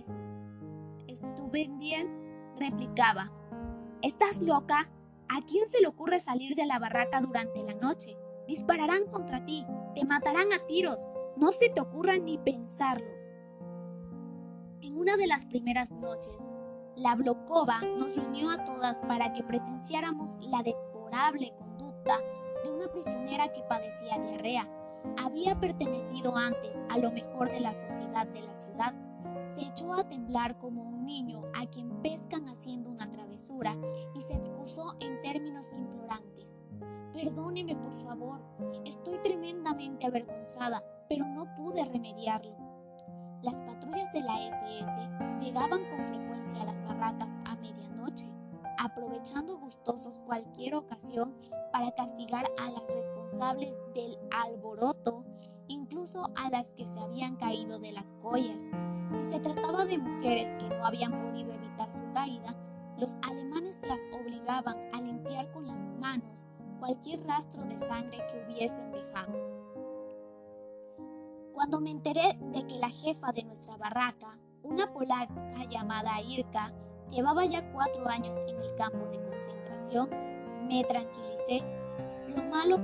estupendiens 1.08 2.28
replicaba, 2.58 3.32
¿estás 4.01 4.42
loca? 4.42 4.89
¿A 5.28 5.46
quién 5.46 5.70
se 5.70 5.82
le 5.82 5.88
ocurre 5.88 6.20
salir 6.20 6.56
de 6.56 6.66
la 6.66 6.80
barraca 6.80 7.22
durante 7.22 7.63
la 7.63 7.74
noche? 7.74 8.18
Dispararán 8.48 9.06
contra 9.12 9.46
ti, 9.46 9.66
te 9.94 10.06
matarán 10.06 10.51
a 10.54 10.66
tiros, 10.66 11.08
no 11.39 11.53
se 11.53 11.69
te 11.69 11.79
ocurra 11.79 12.17
ni 12.17 12.38
pensarlo. 12.38 13.08
En 14.81 14.98
una 14.98 15.15
de 15.15 15.25
las 15.25 15.46
primeras 15.46 15.91
noches, 15.91 16.50
la 16.98 17.15
Blokova 17.15 17.79
nos 17.98 18.17
reunió 18.17 18.50
a 18.50 18.65
todas 18.65 19.00
para 19.00 19.31
que 19.31 19.43
presenciáramos 19.43 20.38
la 20.50 20.62
deplorable 20.63 21.53
conducta 21.58 22.17
de 22.63 22.72
una 22.72 22.91
prisionera 22.91 23.53
que 23.53 23.63
padecía 23.63 24.19
diarrea. 24.19 24.67
Había 25.17 25.58
pertenecido 25.58 26.36
antes 26.36 26.81
a 26.89 26.98
lo 26.98 27.10
mejor 27.12 27.50
de 27.50 27.62
la 27.62 27.74
sociedad 27.74 28.27
de 28.27 28.41
la 28.41 28.53
ciudad. 28.53 28.93
Se 29.46 29.62
echó 29.62 29.93
a 29.93 30.05
temblar 30.05 30.58
como 30.58 30.84
un 30.84 31.05
niño 31.05 31.41
a 31.55 31.65
quien 31.67 32.01
pescan 32.01 32.50
haciendo 32.50 32.91
una 32.91 33.10
travesura 33.10 33.77
y 34.13 34.19
se 34.19 34.34
excusó 34.34 34.98
en 35.00 35.22
términos 35.22 35.72
implorantes. 35.72 36.63
Perdóneme, 37.13 37.77
por 37.77 37.93
favor, 38.03 38.41
estoy 38.86 39.19
tremendamente 39.19 40.05
avergonzada 40.05 40.84
pero 41.10 41.25
no 41.25 41.54
pude 41.56 41.84
remediarlo. 41.84 42.56
Las 43.42 43.62
patrullas 43.63 44.13
de 44.13 44.22
la 44.22 44.48
SS 44.48 45.00
llegaban 45.39 45.84
con 45.89 46.06
frecuencia 46.06 46.62
a 46.62 46.66
las 46.66 46.84
barracas 46.86 47.38
a 47.46 47.56
medianoche, 47.56 48.28
aprovechando 48.78 49.58
gustosos 49.58 50.20
cualquier 50.22 50.75
ocasión 50.75 51.36
para 51.72 51.92
castigar 51.94 52.46
a 52.60 52.70
las 52.70 52.88
responsables 52.94 53.75
del 53.96 54.18
alboroto, 54.32 55.25
incluso 55.68 56.30
a 56.36 56.50
las 56.51 56.72
que 56.74 56.88
se 56.88 57.00
habían 57.00 57.36
caído 57.38 57.80
de 57.80 57.92
las 57.92 58.12
collas. 58.22 58.70
Si 59.12 59.32
se 59.32 59.39
trataba 59.39 59.86
de 59.86 59.98
mujeres 59.98 60.51
que 60.60 60.70
no 60.70 60.86
habían 60.86 61.12
podido 61.24 61.54
evitar 61.54 61.92
su 61.92 62.08
caída, 62.12 62.56
los 62.98 63.18
alemanes 63.24 63.82
las 63.88 64.01
obligaban 64.13 64.78
a 64.94 65.01
limpiar 65.01 65.50
con 65.51 65.66
las 65.66 65.88
manos 66.00 66.46
cualquier 66.80 67.25
rastro 67.25 67.63
de 67.66 67.78
sangre 67.78 68.20
que 68.30 68.44
hubiesen 68.46 68.92
dejado. 68.92 69.59
Cuando 71.60 71.82
me 71.82 71.92
enteré 71.92 72.39
de 72.54 72.66
que 72.68 72.80
la 72.80 72.89
jefa 72.89 73.34
de 73.34 73.44
nuestra 73.44 73.75
barraca, 73.75 74.39
una 74.63 74.94
polaca 74.94 75.66
llamada 75.70 76.22
Irka, 76.22 76.72
llevaba 77.10 77.44
ya 77.44 77.70
cuatro 77.74 78.08
años 78.08 78.38
en 78.48 78.62
el 78.62 78.74
campo 78.75 79.06
de 79.08 79.22
concentración, 79.25 80.10
me 80.70 80.86
tranquilicé. 80.86 81.62
Lo 82.34 82.44
malo 82.46 82.78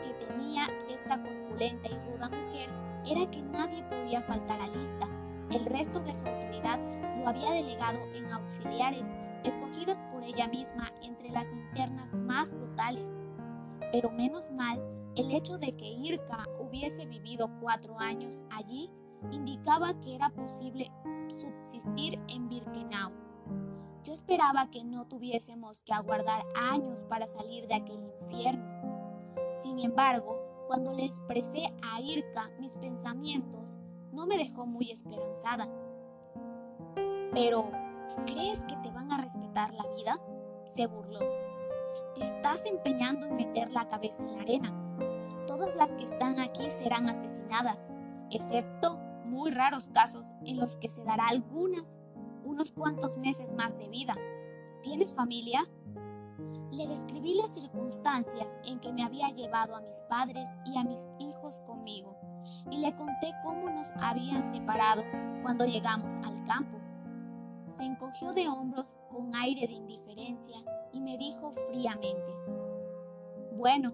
que 0.00 0.24
tenía 0.24 0.68
esta 0.88 1.20
corpulenta 1.20 1.88
y 1.88 1.98
ruda 2.08 2.28
mujer 2.28 2.70
era 3.04 3.28
que 3.32 3.42
nadie 3.42 3.82
podía 3.82 4.22
faltar 4.22 4.60
a 4.60 4.68
lista. 4.68 5.08
El 5.50 5.66
resto 5.66 5.98
de 5.98 6.14
su 6.14 6.24
autoridad 6.24 6.78
lo 7.18 7.28
había 7.28 7.50
delegado 7.50 7.98
en 8.14 8.32
auxiliares, 8.32 9.12
escogidas 9.42 10.04
por 10.04 10.22
ella 10.22 10.46
misma 10.46 10.92
entre 11.02 11.30
las 11.30 11.50
internas 11.50 12.14
más 12.14 12.52
brutales. 12.52 13.18
Pero 13.90 14.08
menos 14.12 14.52
mal 14.52 14.80
el 15.16 15.32
hecho 15.32 15.58
de 15.58 15.72
que 15.76 15.86
Irka 15.86 16.46
hubiese 16.70 17.04
vivido 17.06 17.50
cuatro 17.60 17.98
años 17.98 18.40
allí 18.50 18.90
indicaba 19.30 20.00
que 20.00 20.14
era 20.14 20.30
posible 20.30 20.90
subsistir 21.28 22.18
en 22.28 22.48
Birkenau. 22.48 23.12
Yo 24.04 24.14
esperaba 24.14 24.70
que 24.70 24.82
no 24.84 25.06
tuviésemos 25.06 25.82
que 25.82 25.92
aguardar 25.92 26.44
años 26.54 27.04
para 27.04 27.28
salir 27.28 27.66
de 27.66 27.74
aquel 27.74 28.02
infierno. 28.02 28.64
Sin 29.52 29.78
embargo, 29.78 30.38
cuando 30.68 30.94
le 30.94 31.04
expresé 31.04 31.74
a 31.82 32.00
Irka 32.00 32.48
mis 32.58 32.76
pensamientos, 32.76 33.76
no 34.12 34.26
me 34.26 34.38
dejó 34.38 34.64
muy 34.64 34.90
esperanzada. 34.90 35.68
Pero, 37.32 37.70
¿crees 38.26 38.64
que 38.64 38.76
te 38.76 38.90
van 38.90 39.12
a 39.12 39.18
respetar 39.18 39.74
la 39.74 39.86
vida? 39.94 40.16
se 40.64 40.86
burló. 40.86 41.18
Te 42.14 42.22
estás 42.22 42.64
empeñando 42.66 43.26
en 43.26 43.36
meter 43.36 43.70
la 43.72 43.88
cabeza 43.88 44.24
en 44.24 44.36
la 44.36 44.42
arena. 44.42 44.79
Todas 45.60 45.76
las 45.76 45.92
que 45.92 46.04
están 46.04 46.40
aquí 46.40 46.70
serán 46.70 47.10
asesinadas, 47.10 47.90
excepto 48.30 48.96
muy 49.26 49.50
raros 49.50 49.88
casos 49.88 50.32
en 50.46 50.56
los 50.56 50.76
que 50.76 50.88
se 50.88 51.04
dará 51.04 51.28
algunas 51.28 51.98
unos 52.46 52.72
cuantos 52.72 53.18
meses 53.18 53.52
más 53.52 53.76
de 53.76 53.86
vida. 53.90 54.16
¿Tienes 54.82 55.12
familia? 55.12 55.68
Le 56.72 56.86
describí 56.86 57.34
las 57.34 57.52
circunstancias 57.52 58.58
en 58.64 58.80
que 58.80 58.90
me 58.90 59.04
había 59.04 59.28
llevado 59.28 59.76
a 59.76 59.82
mis 59.82 60.00
padres 60.08 60.56
y 60.64 60.78
a 60.78 60.82
mis 60.82 61.10
hijos 61.18 61.60
conmigo, 61.60 62.16
y 62.70 62.78
le 62.78 62.96
conté 62.96 63.34
cómo 63.44 63.68
nos 63.68 63.90
habían 64.00 64.42
separado 64.42 65.04
cuando 65.42 65.66
llegamos 65.66 66.16
al 66.24 66.42
campo. 66.46 66.78
Se 67.68 67.84
encogió 67.84 68.32
de 68.32 68.48
hombros 68.48 68.94
con 69.10 69.34
aire 69.34 69.66
de 69.66 69.74
indiferencia 69.74 70.56
y 70.94 71.02
me 71.02 71.18
dijo 71.18 71.52
fríamente, 71.68 72.32
bueno, 73.52 73.92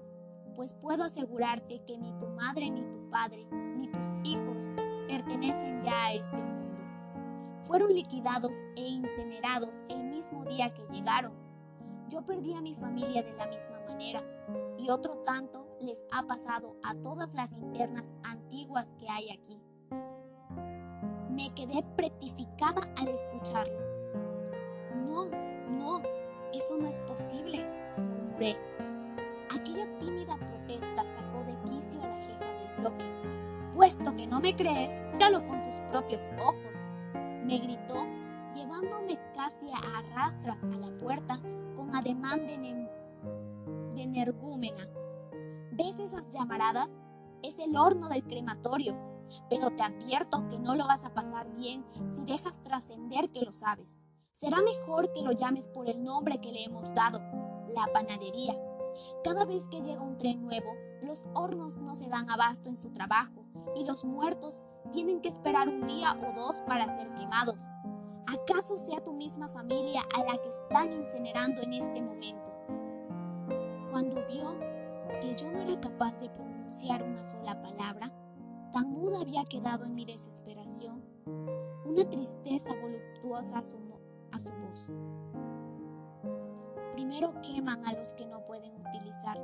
pues 0.56 0.72
puedo 0.72 1.04
asegurarte 1.04 1.84
que 1.84 1.98
ni 1.98 2.10
tu 2.18 2.26
madre 2.28 2.70
ni 2.70 2.80
tu 2.80 3.10
padre 3.10 3.46
ni 3.76 3.88
tus 3.88 4.06
hijos 4.24 4.70
pertenecen 5.06 5.82
ya 5.82 6.06
a 6.06 6.14
este 6.14 6.36
mundo. 6.36 6.82
Fueron 7.64 7.92
liquidados 7.92 8.64
e 8.74 8.80
incinerados 8.80 9.84
el 9.88 10.02
mismo 10.04 10.44
día 10.46 10.72
que 10.72 10.86
llegaron. 10.90 11.32
Yo 12.08 12.24
perdí 12.24 12.54
a 12.54 12.62
mi 12.62 12.74
familia 12.74 13.22
de 13.22 13.34
la 13.34 13.46
misma 13.48 13.80
manera 13.86 14.22
y 14.78 14.88
otro 14.88 15.18
tanto 15.24 15.66
les 15.80 16.04
ha 16.10 16.22
pasado 16.22 16.76
a 16.82 16.94
todas 16.94 17.34
las 17.34 17.52
internas 17.52 18.12
antiguas 18.22 18.94
que 18.98 19.08
hay 19.10 19.30
aquí. 19.30 19.60
Me 21.30 21.52
quedé 21.54 21.82
pretificada 21.96 22.88
al 22.96 23.08
escucharlo. 23.08 23.78
No, 25.04 25.26
no, 25.68 26.02
eso 26.54 26.76
no 26.78 26.88
es 26.88 26.98
posible, 27.00 27.66
murmuré. 27.98 28.56
Aquella 29.56 29.86
tímida 29.98 30.36
protesta 30.36 31.06
sacó 31.06 31.42
de 31.44 31.56
quicio 31.70 32.02
a 32.02 32.08
la 32.08 32.16
jefa 32.16 32.44
del 32.44 32.76
bloque. 32.78 33.06
Puesto 33.72 34.14
que 34.14 34.26
no 34.26 34.38
me 34.38 34.54
crees, 34.54 35.00
dalo 35.18 35.46
con 35.46 35.62
tus 35.62 35.76
propios 35.90 36.28
ojos, 36.42 36.84
me 37.14 37.58
gritó, 37.58 38.06
llevándome 38.54 39.18
casi 39.34 39.70
a 39.70 39.78
arrastras 39.98 40.62
a 40.62 40.66
la 40.66 40.90
puerta 40.98 41.40
con 41.74 41.94
ademán 41.94 42.44
de, 42.44 42.58
de 43.94 44.02
energúmena. 44.02 44.90
¿Ves 45.72 46.00
esas 46.00 46.30
llamaradas? 46.32 47.00
Es 47.42 47.58
el 47.58 47.76
horno 47.76 48.10
del 48.10 48.24
crematorio, 48.24 48.94
pero 49.48 49.70
te 49.70 49.84
advierto 49.84 50.46
que 50.50 50.58
no 50.58 50.74
lo 50.74 50.86
vas 50.86 51.06
a 51.06 51.14
pasar 51.14 51.50
bien 51.56 51.82
si 52.10 52.22
dejas 52.24 52.60
trascender 52.60 53.30
que 53.30 53.40
lo 53.40 53.54
sabes. 53.54 54.00
Será 54.32 54.60
mejor 54.60 55.10
que 55.14 55.22
lo 55.22 55.32
llames 55.32 55.66
por 55.68 55.88
el 55.88 56.04
nombre 56.04 56.42
que 56.42 56.52
le 56.52 56.64
hemos 56.64 56.92
dado, 56.94 57.20
la 57.74 57.86
panadería. 57.90 58.54
Cada 59.24 59.44
vez 59.44 59.68
que 59.68 59.80
llega 59.80 60.02
un 60.02 60.16
tren 60.16 60.42
nuevo, 60.42 60.74
los 61.02 61.24
hornos 61.34 61.76
no 61.78 61.94
se 61.96 62.08
dan 62.08 62.28
abasto 62.30 62.68
en 62.68 62.76
su 62.76 62.90
trabajo 62.90 63.44
y 63.74 63.84
los 63.84 64.04
muertos 64.04 64.62
tienen 64.92 65.20
que 65.20 65.28
esperar 65.28 65.68
un 65.68 65.86
día 65.86 66.14
o 66.14 66.32
dos 66.32 66.60
para 66.62 66.88
ser 66.88 67.12
quemados. 67.14 67.58
¿Acaso 68.26 68.76
sea 68.76 69.02
tu 69.02 69.12
misma 69.12 69.48
familia 69.48 70.02
a 70.14 70.24
la 70.24 70.40
que 70.42 70.48
están 70.48 70.92
incinerando 70.92 71.62
en 71.62 71.74
este 71.74 72.02
momento? 72.02 72.52
Cuando 73.90 74.26
vio 74.26 74.58
que 75.20 75.34
yo 75.34 75.50
no 75.50 75.60
era 75.60 75.80
capaz 75.80 76.20
de 76.20 76.28
pronunciar 76.30 77.02
una 77.02 77.24
sola 77.24 77.60
palabra, 77.62 78.12
tan 78.72 78.90
muda 78.90 79.20
había 79.20 79.44
quedado 79.44 79.84
en 79.84 79.94
mi 79.94 80.04
desesperación, 80.04 81.02
una 81.86 82.08
tristeza 82.08 82.74
voluptuosa 82.74 83.58
asomó 83.58 84.00
a 84.32 84.38
su 84.38 84.52
voz. 84.52 84.88
Primero 86.96 87.34
queman 87.42 87.84
a 87.84 87.92
los 87.92 88.14
que 88.14 88.24
no 88.24 88.42
pueden 88.46 88.72
utilizar, 88.74 89.36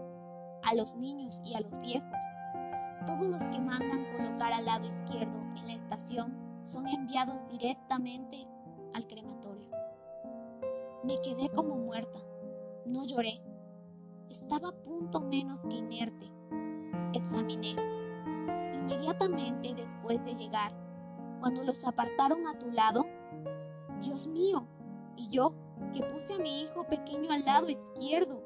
a 0.63 0.75
los 0.75 0.97
niños 0.97 1.43
y 1.45 1.55
a 1.55 1.61
los 1.61 1.79
viejos. 1.83 2.17
Todos 3.07 3.27
los 3.27 3.45
que 3.45 3.61
mandan 3.61 4.07
colocar 4.17 4.55
al 4.55 4.65
lado 4.65 4.89
izquierdo 4.89 5.39
en 5.59 5.67
la 5.67 5.75
estación 5.75 6.35
son 6.63 6.89
enviados 6.89 7.47
directamente 7.51 8.49
al 8.95 9.07
crematorio. 9.07 9.69
Me 11.05 11.21
quedé 11.21 11.51
como 11.51 11.77
muerta. 11.77 12.21
No 12.87 13.05
lloré. 13.05 13.43
Estaba 14.31 14.71
a 14.71 14.83
punto 14.83 15.21
menos 15.21 15.67
que 15.67 15.77
inerte. 15.77 16.33
Examiné. 17.13 17.77
Inmediatamente 18.77 19.75
después 19.75 20.25
de 20.25 20.37
llegar, 20.37 20.73
cuando 21.39 21.63
los 21.65 21.85
apartaron 21.85 22.47
a 22.47 22.59
tu 22.59 22.71
lado, 22.71 23.05
Dios 24.01 24.27
mío, 24.27 24.67
y 25.19 25.29
yo, 25.29 25.53
que 25.93 26.03
puse 26.05 26.35
a 26.35 26.39
mi 26.39 26.63
hijo 26.63 26.87
pequeño 26.87 27.33
al 27.33 27.45
lado 27.45 27.69
izquierdo, 27.69 28.43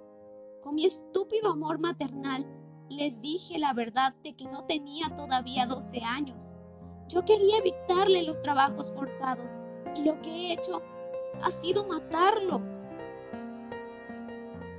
con 0.63 0.75
mi 0.75 0.85
estúpido 0.87 1.53
amor 1.53 1.79
maternal, 1.79 2.45
les 2.89 3.21
dije 3.21 3.59
la 3.59 3.73
verdad 3.73 4.15
de 4.23 4.35
que 4.35 4.47
no 4.47 4.65
tenía 4.65 5.15
todavía 5.15 5.67
12 5.67 6.01
años. 6.03 6.55
Yo 7.09 7.25
quería 7.25 7.59
evitarle 7.59 8.25
los 8.25 8.41
trabajos 8.41 8.93
forzados 8.93 9.59
y 9.95 10.03
lo 10.03 10.21
que 10.23 10.31
he 10.31 10.53
hecho 10.55 10.83
ha 11.43 11.51
sido 11.51 11.87
matarlo. 11.87 12.61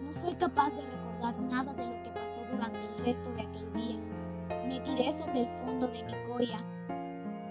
No 0.02 0.12
soy 0.12 0.36
capaz 0.36 0.72
de 0.72 0.82
recordar 0.82 1.40
nada 1.40 1.74
de 1.74 1.86
lo 1.86 2.04
que 2.04 2.10
pasó 2.12 2.42
durante 2.52 2.80
el 2.80 3.06
resto 3.06 3.30
de 3.32 3.42
aquel 3.42 3.74
día. 3.74 4.00
Me 4.68 4.80
tiré 4.82 5.14
sobre 5.14 5.42
el 5.42 5.50
fondo 5.60 5.88
de 5.88 6.04
mi 6.04 6.14
coya 6.28 6.60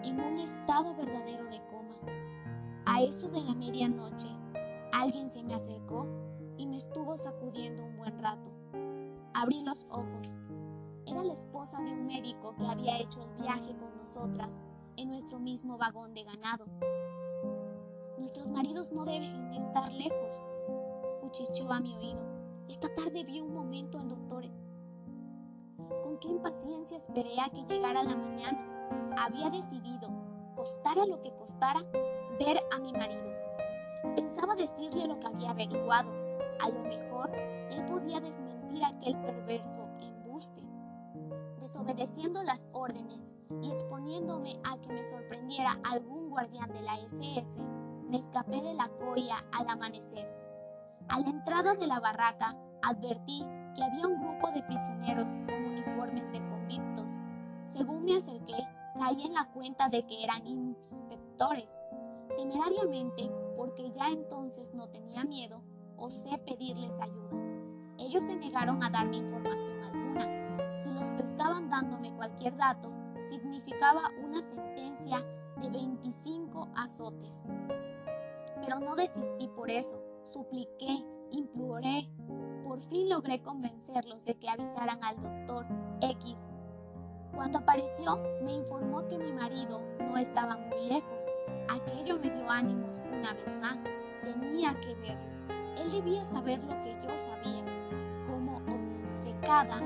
en 0.05 0.21
un 0.21 0.39
estado 0.39 0.95
verdadero 0.95 1.45
de 1.45 1.61
coma. 1.71 1.95
A 2.85 3.03
eso 3.03 3.29
de 3.29 3.41
la 3.41 3.55
medianoche, 3.55 4.29
alguien 5.01 5.29
se 5.29 5.43
me 5.43 5.55
acercó 5.55 6.07
y 6.57 6.67
me 6.67 6.77
estuvo 6.77 7.17
sacudiendo 7.19 7.85
un 7.85 7.97
buen 7.99 8.19
rato. 8.19 8.51
Abrí 9.35 9.63
los 9.63 9.87
ojos. 9.91 10.35
Era 11.07 11.23
la 11.23 11.35
esposa 11.35 11.81
de 11.83 11.93
un 11.93 12.07
médico 12.07 12.55
que 12.57 12.67
había 12.67 12.99
hecho 12.99 13.23
el 13.23 13.43
viaje 13.43 13.77
con 13.77 13.95
nosotras 13.99 14.63
en 14.97 15.11
nuestro 15.11 15.39
mismo 15.39 15.77
vagón 15.77 16.15
de 16.15 16.25
ganado. 16.25 16.67
Nuestros 18.19 18.51
maridos 18.51 18.91
no 18.91 19.05
deben 19.05 19.53
estar 19.53 19.93
lejos, 19.93 20.43
cuchicheó 21.21 21.71
a 21.71 21.81
mi 21.81 21.95
oído. 21.95 22.23
Esta 22.69 22.93
tarde 22.95 23.23
vi 23.23 23.41
un 23.41 23.53
momento 23.53 23.99
al 23.99 24.09
doctor. 24.09 24.45
Con 26.03 26.19
qué 26.19 26.29
impaciencia 26.29 26.97
esperé 26.97 27.39
a 27.39 27.51
que 27.51 27.63
llegara 27.63 28.03
la 28.03 28.17
mañana. 28.17 29.13
Había 29.19 29.51
decidido, 29.51 30.09
costara 30.57 31.05
lo 31.05 31.21
que 31.21 31.35
costara, 31.37 31.83
ver 32.39 32.59
a 32.73 32.79
mi 32.79 32.93
marido. 32.93 33.36
Pensaba 34.15 34.55
decirle 34.55 35.07
lo 35.07 35.19
que 35.19 35.27
había 35.27 35.51
averiguado. 35.51 36.11
A 36.61 36.69
lo 36.69 36.83
mejor 36.85 37.31
él 37.71 37.85
podía 37.87 38.21
desmentir 38.21 38.85
aquel 38.85 39.17
perverso 39.21 39.89
embuste. 40.01 40.63
Desobedeciendo 41.61 42.43
las 42.43 42.67
órdenes 42.73 43.33
y 43.63 43.71
exponiéndome 43.71 44.61
a 44.65 44.79
que 44.79 44.89
me 44.89 45.05
sorprendiera 45.05 45.79
algún 45.85 46.31
guardián 46.31 46.73
de 46.73 46.83
la 46.83 46.99
SS, 47.01 47.59
me 48.09 48.19
escapé 48.19 48.61
de 48.61 48.75
la 48.75 48.89
coya 48.89 49.45
al 49.53 49.69
amanecer. 49.69 50.29
A 51.09 51.21
la 51.21 51.29
entrada 51.29 51.75
de 51.75 51.87
la 51.87 52.01
barraca 52.01 52.57
advertí 52.83 53.45
que 53.75 53.85
había 53.85 54.07
un 54.07 54.21
grupo 54.21 54.51
de 54.53 54.63
prisioneros 54.63 55.33
con 55.47 55.65
uniformes 55.65 56.31
de 56.33 56.39
convictos. 56.49 57.13
Según 57.65 58.05
me 58.05 58.17
acerqué, 58.17 58.57
caí 58.99 59.25
en 59.25 59.35
la 59.35 59.45
cuenta 59.53 59.89
de 59.89 60.07
que 60.07 60.25
eran 60.25 60.47
inspectores. 60.47 61.79
Temerariamente, 62.37 63.31
porque 63.67 63.91
ya 63.91 64.11
entonces 64.11 64.73
no 64.75 64.89
tenía 64.89 65.25
miedo, 65.25 65.61
osé 65.97 66.39
pedirles 66.39 67.01
ayuda. 67.01 67.37
Ellos 67.99 68.23
se 68.23 68.37
negaron 68.37 68.81
a 68.81 68.91
darme 68.91 69.17
información 69.17 69.83
alguna. 69.83 70.79
Si 70.79 70.89
los 70.91 71.11
pescaban 71.11 71.69
dándome 71.69 72.15
cualquier 72.15 72.57
dato, 72.57 72.93
significaba 73.29 74.03
una 74.23 74.41
sentencia 74.41 75.21
de 75.61 75.69
25 75.69 76.69
azotes. 76.77 77.49
Pero 78.65 78.79
no 78.79 78.95
desistí 78.95 79.49
por 79.49 79.69
eso. 79.69 80.01
Supliqué, 80.23 81.05
imploré. 81.33 82.09
Por 82.63 82.81
fin 82.83 83.09
logré 83.09 83.43
convencerlos 83.43 84.25
de 84.25 84.39
que 84.39 84.49
avisaran 84.49 85.03
al 85.03 85.21
doctor 85.21 85.67
X. 86.03 86.49
Cuando 87.37 87.59
apareció, 87.59 88.19
me 88.43 88.55
informó 88.55 89.07
que 89.07 89.19
mi 89.19 89.31
marido 89.31 89.83
no 90.01 90.17
estaba 90.17 90.57
muy 90.57 90.89
lejos. 90.89 91.27
Aquello 91.69 92.19
me 92.19 92.31
dio 92.31 92.51
ánimos 92.51 93.03
una 93.13 93.35
vez 93.35 93.55
más. 93.61 93.85
Tenía 94.25 94.75
que 94.81 94.95
verlo. 94.95 95.37
Él 95.79 95.93
debía 95.93 96.25
saber 96.25 96.65
lo 96.65 96.81
que 96.81 96.97
yo 97.05 97.19
sabía. 97.19 97.63
Como 98.27 98.57
obcecada, 98.57 99.81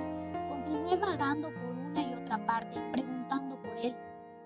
continué 0.49 0.97
vagando 0.97 1.49
por 1.49 1.71
una 1.71 2.03
y 2.03 2.15
otra 2.15 2.47
parte, 2.47 2.81
preguntando 2.93 3.61
por 3.61 3.77
él. 3.79 3.97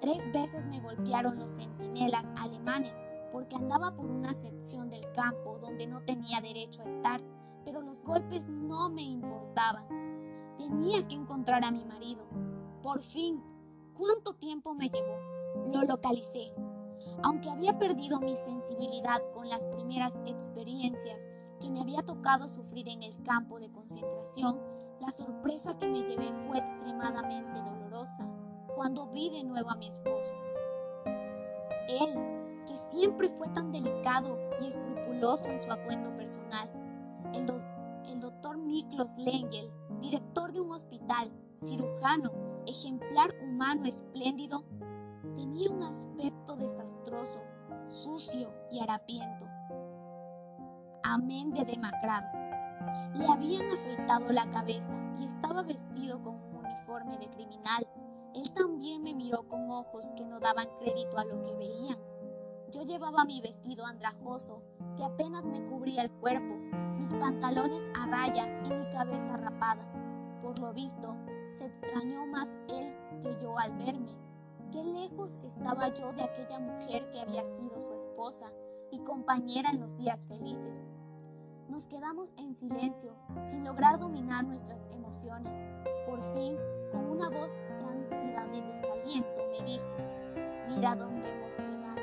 Tres 0.00 0.32
veces 0.32 0.66
me 0.66 0.80
golpearon 0.80 1.38
los 1.38 1.50
centinelas 1.50 2.32
alemanes 2.38 3.04
porque 3.30 3.56
andaba 3.56 3.94
por 3.94 4.06
una 4.06 4.32
sección 4.32 4.88
del 4.88 5.12
campo 5.12 5.58
donde 5.58 5.86
no 5.86 6.00
tenía 6.04 6.40
derecho 6.40 6.80
a 6.80 6.88
estar, 6.88 7.20
pero 7.66 7.82
los 7.82 8.02
golpes 8.02 8.48
no 8.48 8.88
me 8.88 9.02
importaban. 9.02 9.86
Tenía 10.56 11.06
que 11.06 11.16
encontrar 11.16 11.64
a 11.64 11.70
mi 11.70 11.84
marido. 11.84 12.24
Por 12.84 13.00
fin, 13.00 13.42
¿cuánto 13.94 14.34
tiempo 14.34 14.74
me 14.74 14.90
llevó? 14.90 15.16
Lo 15.72 15.84
localicé. 15.84 16.52
Aunque 17.22 17.48
había 17.48 17.78
perdido 17.78 18.20
mi 18.20 18.36
sensibilidad 18.36 19.22
con 19.32 19.48
las 19.48 19.66
primeras 19.68 20.20
experiencias 20.26 21.26
que 21.62 21.70
me 21.70 21.80
había 21.80 22.02
tocado 22.02 22.46
sufrir 22.50 22.90
en 22.90 23.02
el 23.02 23.22
campo 23.22 23.58
de 23.58 23.72
concentración, 23.72 24.60
la 25.00 25.10
sorpresa 25.10 25.78
que 25.78 25.88
me 25.88 26.02
llevé 26.02 26.30
fue 26.46 26.58
extremadamente 26.58 27.58
dolorosa 27.62 28.28
cuando 28.76 29.06
vi 29.06 29.30
de 29.30 29.44
nuevo 29.44 29.70
a 29.70 29.76
mi 29.76 29.88
esposo. 29.88 30.34
Él 31.88 32.12
que 32.66 32.76
siempre 32.76 33.30
fue 33.30 33.48
tan 33.48 33.72
delicado 33.72 34.38
y 34.60 34.66
escrupuloso 34.66 35.48
en 35.48 35.58
su 35.58 35.72
atuendo 35.72 36.14
personal. 36.18 36.70
El, 37.32 37.46
doctor 38.20 38.58
Miklos 38.58 39.16
Lengel, 39.16 39.70
director 40.00 40.52
de 40.52 40.60
un 40.60 40.72
hospital, 40.72 41.30
cirujano, 41.56 42.43
ejemplar 42.74 43.34
humano 43.40 43.84
espléndido, 43.86 44.64
tenía 45.36 45.70
un 45.70 45.82
aspecto 45.82 46.56
desastroso, 46.56 47.40
sucio 47.88 48.52
y 48.70 48.80
harapiento. 48.80 49.46
Amén 51.04 51.52
de 51.52 51.64
demacrado. 51.64 52.26
Le 53.14 53.26
habían 53.26 53.70
afeitado 53.70 54.32
la 54.32 54.48
cabeza 54.50 54.94
y 55.18 55.24
estaba 55.24 55.62
vestido 55.62 56.20
con 56.22 56.34
un 56.34 56.56
uniforme 56.56 57.16
de 57.18 57.30
criminal. 57.30 57.86
Él 58.34 58.50
también 58.50 59.02
me 59.02 59.14
miró 59.14 59.46
con 59.48 59.70
ojos 59.70 60.12
que 60.16 60.26
no 60.26 60.40
daban 60.40 60.66
crédito 60.80 61.18
a 61.18 61.24
lo 61.24 61.42
que 61.42 61.54
veían. 61.54 61.98
Yo 62.72 62.82
llevaba 62.82 63.24
mi 63.24 63.40
vestido 63.40 63.86
andrajoso, 63.86 64.62
que 64.96 65.04
apenas 65.04 65.48
me 65.48 65.64
cubría 65.64 66.02
el 66.02 66.10
cuerpo, 66.10 66.56
mis 66.96 67.12
pantalones 67.14 67.88
a 67.94 68.06
raya 68.06 68.48
y 68.64 68.70
mi 68.70 68.90
cabeza 68.90 69.36
rapada. 69.36 69.86
Por 70.42 70.58
lo 70.58 70.74
visto, 70.74 71.16
se 71.54 71.66
extrañó 71.66 72.26
más 72.26 72.56
él 72.68 72.94
que 73.22 73.36
yo 73.40 73.56
al 73.58 73.72
verme. 73.78 74.12
Qué 74.72 74.82
lejos 74.82 75.38
estaba 75.44 75.94
yo 75.94 76.12
de 76.12 76.24
aquella 76.24 76.58
mujer 76.58 77.08
que 77.10 77.20
había 77.20 77.44
sido 77.44 77.80
su 77.80 77.92
esposa 77.92 78.50
y 78.90 78.98
compañera 79.00 79.70
en 79.70 79.80
los 79.80 79.96
días 79.96 80.26
felices. 80.26 80.84
Nos 81.68 81.86
quedamos 81.86 82.32
en 82.38 82.54
silencio, 82.54 83.16
sin 83.44 83.64
lograr 83.64 84.00
dominar 84.00 84.44
nuestras 84.44 84.88
emociones. 84.90 85.62
Por 86.06 86.20
fin, 86.34 86.56
con 86.90 87.08
una 87.08 87.30
voz 87.30 87.54
transida 87.78 88.46
de 88.48 88.60
desaliento, 88.60 89.42
me 89.52 89.64
dijo, 89.64 89.86
mira 90.68 90.96
dónde 90.96 91.30
hemos 91.30 91.56
llegado. 91.58 92.02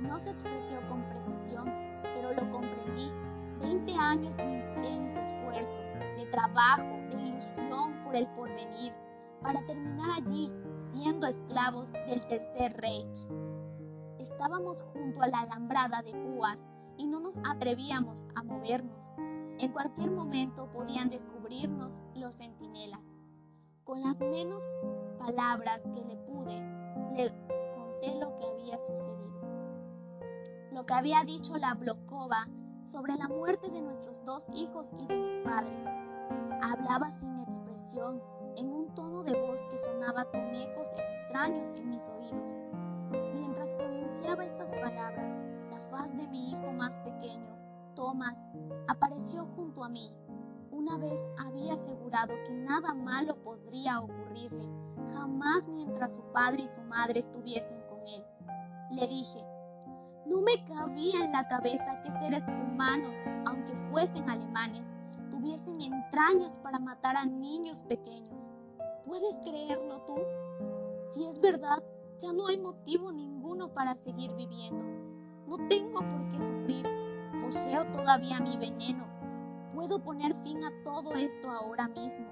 No 0.00 0.18
se 0.20 0.30
expresó 0.30 0.80
con 0.88 1.02
precisión, 1.08 1.66
pero 2.02 2.32
lo 2.32 2.50
comprendí. 2.52 3.10
Veinte 3.58 3.92
años 3.94 4.36
de 4.36 4.44
intenso 4.44 5.20
esfuerzo, 5.20 5.80
de 6.16 6.24
trabajo, 6.30 6.84
de 7.10 7.20
ilusión 7.20 7.97
por 8.08 8.16
el 8.16 8.26
porvenir, 8.28 8.94
para 9.42 9.64
terminar 9.66 10.08
allí 10.16 10.50
siendo 10.78 11.26
esclavos 11.26 11.92
del 11.92 12.26
Tercer 12.26 12.74
Reich. 12.80 13.28
Estábamos 14.18 14.80
junto 14.80 15.20
a 15.20 15.26
la 15.26 15.40
alambrada 15.40 16.00
de 16.00 16.12
púas 16.12 16.70
y 16.96 17.06
no 17.06 17.20
nos 17.20 17.38
atrevíamos 17.46 18.24
a 18.34 18.42
movernos. 18.42 19.12
En 19.58 19.72
cualquier 19.72 20.10
momento 20.10 20.70
podían 20.70 21.10
descubrirnos 21.10 22.00
los 22.14 22.36
centinelas. 22.36 23.14
Con 23.84 24.00
las 24.00 24.20
menos 24.20 24.62
palabras 25.18 25.86
que 25.92 26.02
le 26.02 26.16
pude, 26.16 26.62
le 27.14 27.30
conté 27.74 28.18
lo 28.18 28.34
que 28.36 28.46
había 28.46 28.78
sucedido. 28.78 29.38
Lo 30.72 30.86
que 30.86 30.94
había 30.94 31.24
dicho 31.24 31.58
la 31.58 31.74
Blokova 31.74 32.48
sobre 32.86 33.16
la 33.16 33.28
muerte 33.28 33.68
de 33.68 33.82
nuestros 33.82 34.24
dos 34.24 34.46
hijos 34.54 34.94
y 34.98 35.06
de 35.06 35.18
mis 35.18 35.36
padres. 35.44 35.84
Hablaba 36.62 37.10
sin 37.10 37.38
expresión, 37.38 38.22
en 38.56 38.72
un 38.72 38.92
tono 38.94 39.22
de 39.22 39.40
voz 39.40 39.64
que 39.70 39.78
sonaba 39.78 40.24
con 40.24 40.40
ecos 40.54 40.92
extraños 40.92 41.72
en 41.76 41.90
mis 41.90 42.08
oídos. 42.08 42.58
Mientras 43.34 43.72
pronunciaba 43.74 44.44
estas 44.44 44.72
palabras, 44.72 45.38
la 45.70 45.78
faz 45.90 46.16
de 46.16 46.26
mi 46.28 46.50
hijo 46.50 46.72
más 46.72 46.98
pequeño, 46.98 47.56
Thomas, 47.94 48.48
apareció 48.88 49.44
junto 49.44 49.84
a 49.84 49.88
mí. 49.88 50.12
Una 50.70 50.98
vez 50.98 51.26
había 51.44 51.74
asegurado 51.74 52.34
que 52.46 52.52
nada 52.52 52.94
malo 52.94 53.42
podría 53.42 54.00
ocurrirle, 54.00 54.68
jamás 55.12 55.68
mientras 55.68 56.14
su 56.14 56.22
padre 56.32 56.62
y 56.62 56.68
su 56.68 56.80
madre 56.82 57.20
estuviesen 57.20 57.80
con 57.88 58.00
él. 58.00 58.24
Le 58.90 59.06
dije, 59.06 59.44
no 60.26 60.42
me 60.42 60.62
cabía 60.64 61.24
en 61.24 61.32
la 61.32 61.48
cabeza 61.48 62.00
que 62.02 62.12
seres 62.12 62.48
humanos, 62.48 63.18
aunque 63.46 63.74
fuesen 63.90 64.28
alemanes, 64.28 64.94
tuviesen 65.48 65.80
entrañas 65.80 66.58
para 66.58 66.78
matar 66.78 67.16
a 67.16 67.24
niños 67.24 67.80
pequeños. 67.88 68.52
¿Puedes 69.06 69.36
creerlo 69.36 70.02
tú? 70.02 70.16
Si 71.10 71.24
es 71.24 71.40
verdad, 71.40 71.82
ya 72.18 72.34
no 72.34 72.48
hay 72.48 72.58
motivo 72.58 73.12
ninguno 73.12 73.72
para 73.72 73.96
seguir 73.96 74.30
viviendo. 74.34 74.84
No 75.46 75.56
tengo 75.68 76.00
por 76.00 76.28
qué 76.28 76.42
sufrir. 76.42 76.86
Poseo 77.40 77.90
todavía 77.92 78.40
mi 78.40 78.58
veneno. 78.58 79.06
Puedo 79.74 80.02
poner 80.02 80.34
fin 80.34 80.62
a 80.64 80.82
todo 80.84 81.14
esto 81.14 81.50
ahora 81.50 81.88
mismo. 81.88 82.26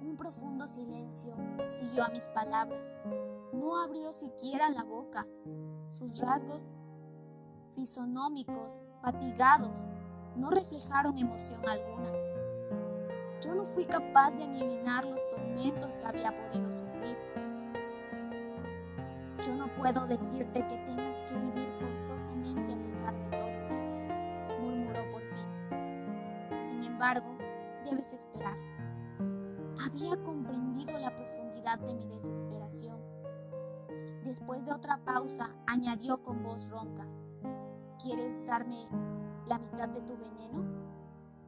Un 0.00 0.16
profundo 0.16 0.68
silencio 0.68 1.34
siguió 1.66 2.04
a 2.04 2.10
mis 2.10 2.28
palabras. 2.28 2.96
No 3.52 3.76
abrió 3.76 4.12
siquiera 4.12 4.70
la 4.70 4.84
boca. 4.84 5.26
Sus 5.88 6.20
rasgos 6.20 6.70
fisonómicos, 7.72 8.80
fatigados, 9.02 9.90
no 10.38 10.50
reflejaron 10.50 11.18
emoción 11.18 11.60
alguna. 11.68 12.12
Yo 13.42 13.54
no 13.54 13.64
fui 13.64 13.84
capaz 13.84 14.32
de 14.32 14.44
adivinar 14.44 15.04
los 15.04 15.28
tormentos 15.28 15.94
que 15.96 16.06
había 16.06 16.34
podido 16.34 16.72
sufrir. 16.72 17.16
Yo 19.44 19.54
no 19.54 19.72
puedo 19.74 20.06
decirte 20.06 20.66
que 20.66 20.76
tengas 20.78 21.20
que 21.22 21.38
vivir 21.38 21.68
forzosamente 21.78 22.72
a 22.72 22.82
pesar 22.82 23.18
de 23.18 23.36
todo, 23.36 24.60
murmuró 24.60 25.08
por 25.10 25.22
fin. 25.22 26.58
Sin 26.58 26.82
embargo, 26.84 27.36
debes 27.84 28.12
esperar. 28.12 28.56
Había 29.84 30.16
comprendido 30.22 30.98
la 30.98 31.14
profundidad 31.14 31.78
de 31.78 31.94
mi 31.94 32.06
desesperación. 32.06 33.00
Después 34.24 34.66
de 34.66 34.72
otra 34.72 34.98
pausa, 35.04 35.54
añadió 35.66 36.22
con 36.22 36.42
voz 36.42 36.70
ronca, 36.70 37.06
¿quieres 38.02 38.44
darme 38.44 38.88
la 39.48 39.58
mitad 39.58 39.88
de 39.88 40.02
tu 40.02 40.16
veneno? 40.16 40.62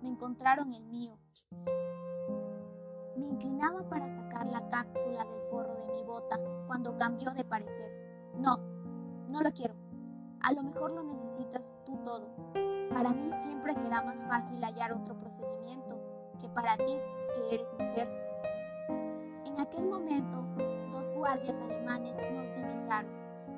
Me 0.02 0.08
encontraron 0.08 0.72
el 0.72 0.82
mío. 0.84 1.18
Me 3.16 3.26
inclinaba 3.26 3.86
para 3.88 4.08
sacar 4.08 4.46
la 4.46 4.66
cápsula 4.68 5.24
del 5.24 5.42
forro 5.50 5.74
de 5.74 5.88
mi 5.92 6.02
bota 6.02 6.40
cuando 6.66 6.96
cambió 6.96 7.30
de 7.32 7.44
parecer. 7.44 7.92
No, 8.38 8.56
no 9.28 9.42
lo 9.42 9.52
quiero. 9.52 9.74
A 10.42 10.52
lo 10.52 10.62
mejor 10.62 10.92
lo 10.92 11.02
necesitas 11.02 11.76
tú 11.84 11.98
todo. 12.04 12.30
Para 12.90 13.12
mí 13.12 13.30
siempre 13.32 13.74
será 13.74 14.02
más 14.02 14.22
fácil 14.22 14.64
hallar 14.64 14.92
otro 14.92 15.16
procedimiento 15.18 16.00
que 16.40 16.48
para 16.48 16.78
ti 16.78 16.94
que 17.34 17.54
eres 17.54 17.74
mujer. 17.74 18.08
En 19.44 19.60
aquel 19.60 19.84
momento, 19.84 20.46
dos 20.90 21.10
guardias 21.10 21.60
alemanes 21.60 22.16
nos 22.32 22.54
divisaron. 22.54 23.10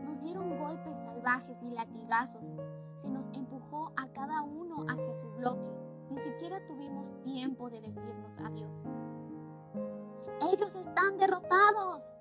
Nos 0.05 0.21
dieron 0.21 0.59
golpes 0.59 0.97
salvajes 0.99 1.63
y 1.63 1.71
latigazos. 1.71 2.57
Se 2.97 3.11
nos 3.11 3.29
empujó 3.35 3.93
a 3.97 4.09
cada 4.13 4.43
uno 4.43 4.85
hacia 4.89 5.15
su 5.15 5.29
bloque. 5.33 5.71
Ni 6.11 6.19
siquiera 6.19 6.65
tuvimos 6.67 7.21
tiempo 7.23 7.71
de 7.71 7.81
decirnos 7.81 8.39
adiós. 8.39 8.83
Ellos 10.53 10.75
están 10.75 11.17
derrotados, 11.17 12.15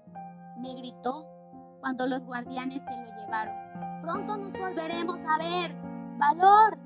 me 0.59 0.75
gritó 0.75 1.25
cuando 1.79 2.07
los 2.07 2.23
guardianes 2.23 2.83
se 2.85 2.95
lo 2.95 3.07
llevaron. 3.17 4.01
Pronto 4.01 4.37
nos 4.37 4.53
volveremos 4.53 5.23
a 5.25 5.37
ver. 5.37 5.75
¡Valor! 6.17 6.77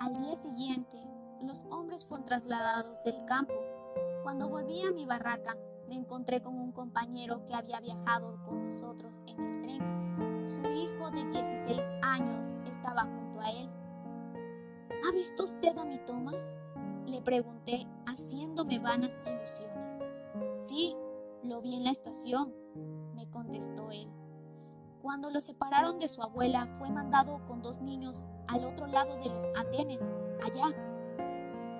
Al 0.00 0.18
día 0.18 0.36
siguiente, 0.36 0.98
los 1.40 1.64
hombres 1.70 2.04
fueron 2.04 2.24
trasladados 2.24 3.02
del 3.04 3.24
campo. 3.24 3.54
Cuando 4.22 4.48
volví 4.48 4.82
a 4.82 4.90
mi 4.90 5.06
barraca, 5.06 5.56
me 5.88 5.94
encontré 5.94 6.42
con 6.42 6.58
un 6.58 6.72
compañero 6.72 7.44
que 7.46 7.54
había 7.54 7.80
viajado 7.80 8.42
con 8.44 8.68
nosotros 8.68 9.22
en 9.26 9.40
el 9.40 9.60
tren. 9.62 10.03
Su 10.46 10.60
hijo 10.60 11.10
de 11.10 11.24
16 11.24 11.80
años 12.02 12.54
estaba 12.70 13.04
junto 13.04 13.40
a 13.40 13.50
él. 13.50 13.70
¿Ha 15.06 15.12
visto 15.12 15.44
usted 15.44 15.76
a 15.78 15.86
mi 15.86 15.96
Thomas? 15.98 16.60
Le 17.06 17.22
pregunté, 17.22 17.86
haciéndome 18.04 18.78
vanas 18.78 19.22
ilusiones. 19.24 20.00
Sí, 20.56 20.94
lo 21.42 21.62
vi 21.62 21.76
en 21.76 21.84
la 21.84 21.90
estación, 21.90 22.52
me 23.14 23.26
contestó 23.30 23.90
él. 23.90 24.10
Cuando 25.00 25.30
lo 25.30 25.40
separaron 25.40 25.98
de 25.98 26.10
su 26.10 26.22
abuela, 26.22 26.66
fue 26.74 26.90
mandado 26.90 27.40
con 27.46 27.62
dos 27.62 27.80
niños 27.80 28.22
al 28.46 28.64
otro 28.64 28.86
lado 28.86 29.16
de 29.16 29.30
los 29.30 29.44
andenes, 29.56 30.10
allá. 30.44 30.74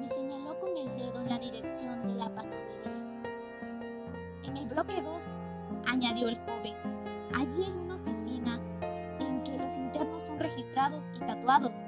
Me 0.00 0.08
señaló 0.08 0.58
con 0.58 0.74
el 0.74 0.96
dedo 0.96 1.20
en 1.20 1.28
la 1.28 1.38
dirección 1.38 2.06
de 2.06 2.14
la 2.14 2.34
panadería. 2.34 3.22
En 4.42 4.56
el 4.56 4.66
bloque 4.66 5.02
2, 5.02 5.18
añadió 5.86 6.28
el 6.28 6.38
joven, 6.38 7.03
allí 7.36 7.64
hay 7.64 7.72
una 7.72 7.96
oficina 7.96 8.60
en 9.20 9.42
que 9.42 9.58
los 9.58 9.76
internos 9.76 10.24
son 10.24 10.38
registrados 10.38 11.10
y 11.14 11.20
tatuados. 11.20 11.78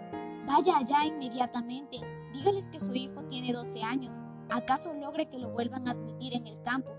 Vaya 0.47 0.79
allá 0.79 1.05
inmediatamente. 1.05 1.99
Dígales 2.33 2.69
que 2.69 2.81
su 2.81 2.95
hijo 2.95 3.25
tiene 3.25 3.53
12 3.53 3.83
años. 3.83 4.21
¿Acaso 4.49 4.95
logre 4.95 5.29
que 5.29 5.39
lo 5.39 5.51
vuelvan 5.51 5.89
a 5.89 5.93
admitir 5.93 6.35
en 6.35 6.47
el 6.47 6.61
campo? 6.63 6.91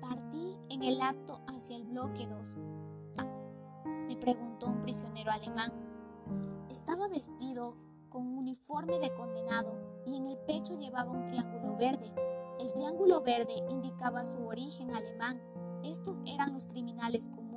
Partí 0.00 0.56
en 0.70 0.82
el 0.82 1.00
acto 1.00 1.40
hacia 1.46 1.76
el 1.76 1.84
bloque 1.84 2.26
2. 2.26 2.56
Me 4.08 4.16
preguntó 4.16 4.66
un 4.66 4.82
prisionero 4.82 5.30
alemán. 5.30 5.72
Estaba 6.68 7.08
vestido 7.08 7.76
con 8.08 8.26
un 8.26 8.38
uniforme 8.38 8.98
de 8.98 9.12
condenado 9.14 10.02
y 10.06 10.16
en 10.16 10.26
el 10.26 10.38
pecho 10.38 10.74
llevaba 10.74 11.10
un 11.10 11.26
triángulo 11.26 11.76
verde. 11.76 12.12
El 12.58 12.72
triángulo 12.72 13.22
verde 13.22 13.54
indicaba 13.70 14.24
su 14.24 14.38
origen 14.46 14.90
alemán. 14.92 15.40
Estos 15.84 16.20
eran 16.26 16.54
los 16.54 16.66
criminales 16.66 17.28
comunes, 17.28 17.47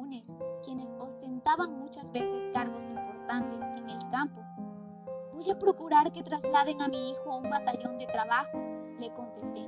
quienes 0.63 0.93
ostentaban 0.99 1.79
muchas 1.79 2.11
veces 2.11 2.49
cargos 2.53 2.85
importantes 2.85 3.63
en 3.63 3.89
el 3.89 3.99
campo 4.09 4.41
Voy 5.41 5.49
a 5.49 5.57
procurar 5.57 6.11
que 6.11 6.21
trasladen 6.21 6.83
a 6.83 6.87
mi 6.87 7.09
hijo 7.09 7.31
a 7.31 7.37
un 7.37 7.49
batallón 7.49 7.97
de 7.97 8.05
trabajo, 8.05 8.59
le 8.99 9.11
contesté. 9.11 9.67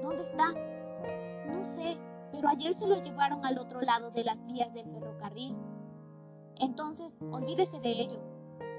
¿Dónde 0.00 0.22
está? 0.22 0.52
No 1.48 1.64
sé, 1.64 1.98
pero 2.30 2.48
ayer 2.48 2.72
se 2.72 2.86
lo 2.86 3.02
llevaron 3.02 3.44
al 3.44 3.58
otro 3.58 3.80
lado 3.80 4.12
de 4.12 4.22
las 4.22 4.46
vías 4.46 4.72
del 4.72 4.88
ferrocarril. 4.88 5.56
Entonces, 6.60 7.18
olvídese 7.32 7.80
de 7.80 7.90
ello, 7.90 8.20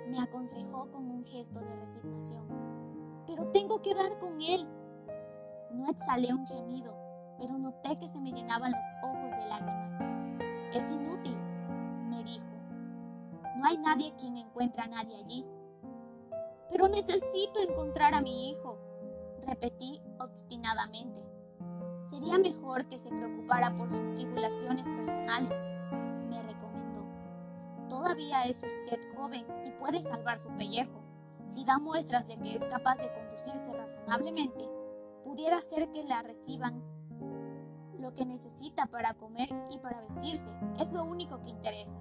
me 0.07 0.21
aconsejó 0.21 0.89
con 0.89 1.09
un 1.11 1.25
gesto 1.25 1.59
de 1.59 1.75
resignación. 1.75 2.47
Pero 3.27 3.47
tengo 3.47 3.81
que 3.81 3.93
dar 3.93 4.19
con 4.19 4.41
él. 4.41 4.65
No 5.71 5.89
exhalé 5.89 6.33
un 6.33 6.47
gemido, 6.47 6.95
pero 7.39 7.57
noté 7.57 7.97
que 7.99 8.07
se 8.07 8.21
me 8.21 8.31
llenaban 8.31 8.71
los 8.71 8.85
ojos 9.03 9.31
de 9.31 9.49
lágrimas. 9.49 10.12
Es 10.73 10.89
inútil, 10.89 11.35
me 12.09 12.23
dijo. 12.23 12.49
No 13.57 13.65
hay 13.65 13.77
nadie 13.77 14.11
quien 14.17 14.37
encuentre 14.37 14.81
a 14.81 14.87
nadie 14.87 15.15
allí. 15.15 15.45
Pero 16.71 16.87
necesito 16.87 17.59
encontrar 17.59 18.15
a 18.15 18.21
mi 18.21 18.49
hijo, 18.49 18.79
repetí 19.45 20.01
obstinadamente. 20.19 21.23
Sería 22.09 22.39
mejor 22.39 22.87
que 22.89 22.97
se 22.97 23.09
preocupara 23.09 23.75
por 23.75 23.91
sus 23.91 24.11
tribulaciones 24.13 24.89
personales, 24.89 25.59
me 26.27 26.41
recomendó. 26.41 27.05
Todavía 27.87 28.43
es 28.45 28.63
usted 28.63 28.99
joven 29.15 29.45
y 29.67 29.71
puede 29.71 30.01
salvar 30.01 30.39
su 30.39 30.49
pellejo. 30.55 31.03
Si 31.45 31.63
da 31.65 31.77
muestras 31.77 32.27
de 32.27 32.37
que 32.37 32.55
es 32.55 32.65
capaz 32.65 32.95
de 32.95 33.13
conducirse 33.13 33.71
razonablemente, 33.73 34.67
pudiera 35.23 35.61
ser 35.61 35.91
que 35.91 36.03
la 36.03 36.23
reciban 36.23 36.81
lo 38.03 38.13
que 38.13 38.25
necesita 38.25 38.85
para 38.87 39.13
comer 39.13 39.47
y 39.71 39.79
para 39.79 40.01
vestirse. 40.01 40.49
Es 40.77 40.91
lo 40.91 41.05
único 41.05 41.41
que 41.41 41.51
interesa. 41.51 41.97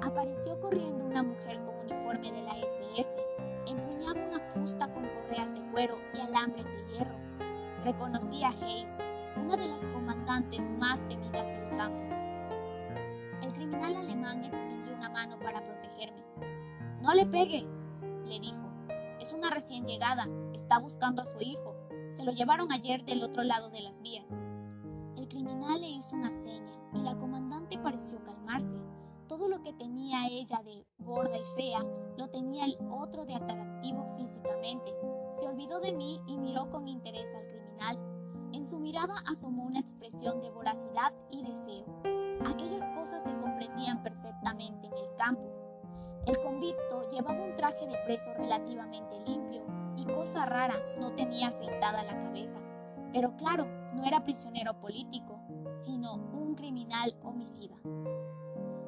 Apareció 0.00 0.60
corriendo 0.60 1.04
una 1.04 1.24
mujer 1.24 1.60
con 1.64 1.76
uniforme 1.80 2.30
de 2.30 2.42
la 2.42 2.56
SS. 2.58 3.18
Empuñaba 3.66 4.28
una 4.28 4.38
fusta 4.38 4.86
con 4.92 5.02
correas 5.08 5.52
de 5.52 5.60
cuero 5.72 5.98
y 6.14 6.20
alambres 6.20 6.66
de 6.66 6.92
hierro. 6.92 7.16
Reconocí 7.84 8.44
a 8.44 8.50
Hayes, 8.50 8.98
una 9.36 9.56
de 9.56 9.66
las 9.66 9.84
comandantes 9.86 10.70
más 10.70 11.06
temidas 11.08 11.48
del 11.48 11.76
campo. 11.76 12.04
El 13.42 13.52
criminal 13.54 13.96
alemán 13.96 14.44
extendió 14.44 14.94
una 14.94 15.10
mano 15.10 15.36
para 15.40 15.64
protegerme. 15.64 16.22
No 17.02 17.12
le 17.12 17.26
pegue, 17.26 17.66
le 18.24 18.38
dijo. 18.38 18.70
Es 19.20 19.32
una 19.32 19.50
recién 19.50 19.84
llegada, 19.84 20.28
está 20.54 20.78
buscando 20.78 21.22
a 21.22 21.26
su 21.26 21.40
hijo. 21.40 21.74
Se 22.10 22.24
lo 22.24 22.30
llevaron 22.30 22.70
ayer 22.70 23.04
del 23.04 23.22
otro 23.24 23.42
lado 23.42 23.68
de 23.70 23.80
las 23.80 24.00
vías. 24.00 24.36
El 25.22 25.28
criminal 25.28 25.80
le 25.80 25.88
hizo 25.88 26.16
una 26.16 26.32
seña 26.32 26.72
y 26.92 26.98
la 26.98 27.14
comandante 27.14 27.78
pareció 27.78 28.20
calmarse. 28.24 28.74
Todo 29.28 29.46
lo 29.46 29.62
que 29.62 29.72
tenía 29.72 30.26
ella 30.26 30.60
de 30.64 30.84
gorda 30.98 31.38
y 31.38 31.44
fea 31.54 31.78
lo 32.18 32.26
tenía 32.26 32.64
el 32.64 32.76
otro 32.90 33.24
de 33.24 33.36
atractivo 33.36 34.16
físicamente. 34.16 34.92
Se 35.30 35.46
olvidó 35.46 35.78
de 35.78 35.92
mí 35.92 36.20
y 36.26 36.36
miró 36.38 36.68
con 36.70 36.88
interés 36.88 37.32
al 37.36 37.46
criminal. 37.46 37.98
En 38.52 38.66
su 38.66 38.80
mirada 38.80 39.14
asomó 39.30 39.62
una 39.62 39.78
expresión 39.78 40.40
de 40.40 40.50
voracidad 40.50 41.14
y 41.30 41.44
deseo. 41.44 41.86
Aquellas 42.44 42.88
cosas 42.88 43.22
se 43.22 43.36
comprendían 43.36 44.02
perfectamente 44.02 44.88
en 44.88 44.94
el 44.94 45.14
campo. 45.16 45.48
El 46.26 46.36
convicto 46.40 47.08
llevaba 47.10 47.44
un 47.44 47.54
traje 47.54 47.86
de 47.86 47.96
preso 47.98 48.34
relativamente 48.34 49.20
limpio 49.24 49.62
y 49.96 50.04
cosa 50.04 50.46
rara, 50.46 50.74
no 50.98 51.12
tenía 51.12 51.50
afeitada 51.50 52.02
la 52.02 52.18
cabeza. 52.18 52.58
Pero 53.12 53.36
claro, 53.36 53.66
no 53.94 54.04
era 54.04 54.24
prisionero 54.24 54.78
político, 54.80 55.40
sino 55.72 56.14
un 56.14 56.54
criminal 56.54 57.14
homicida. 57.22 57.76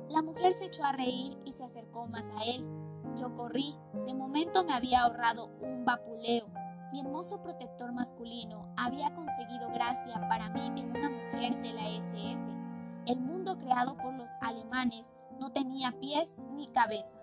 La 0.09 0.23
mujer 0.23 0.53
se 0.55 0.67
echó 0.67 0.85
a 0.85 0.93
reír 0.93 1.39
y 1.45 1.53
se 1.53 1.65
acercó 1.65 2.07
más 2.07 2.29
a 2.37 2.45
él. 2.45 2.65
Yo 3.17 3.35
corrí, 3.35 3.75
de 4.07 4.15
momento 4.15 4.65
me 4.65 4.73
había 4.73 5.03
ahorrado 5.03 5.51
un 5.61 5.85
vapuleo. 5.85 6.47
Mi 6.93 7.01
hermoso 7.01 7.43
protector 7.43 7.93
masculino 7.93 8.73
había 8.77 9.13
conseguido 9.15 9.71
gracia 9.71 10.21
para 10.29 10.49
mí 10.51 10.81
en 10.81 10.91
una 10.91 11.11
mujer 11.11 11.61
de 11.63 11.73
la 11.73 11.89
SS. 11.91 12.51
El 13.07 13.21
mundo 13.21 13.59
creado 13.59 13.97
por 13.97 14.15
los 14.15 14.31
alemanes 14.41 15.13
no 15.41 15.51
tenía 15.51 15.93
pies 16.01 16.37
ni 16.53 16.69
cabeza. 16.69 17.19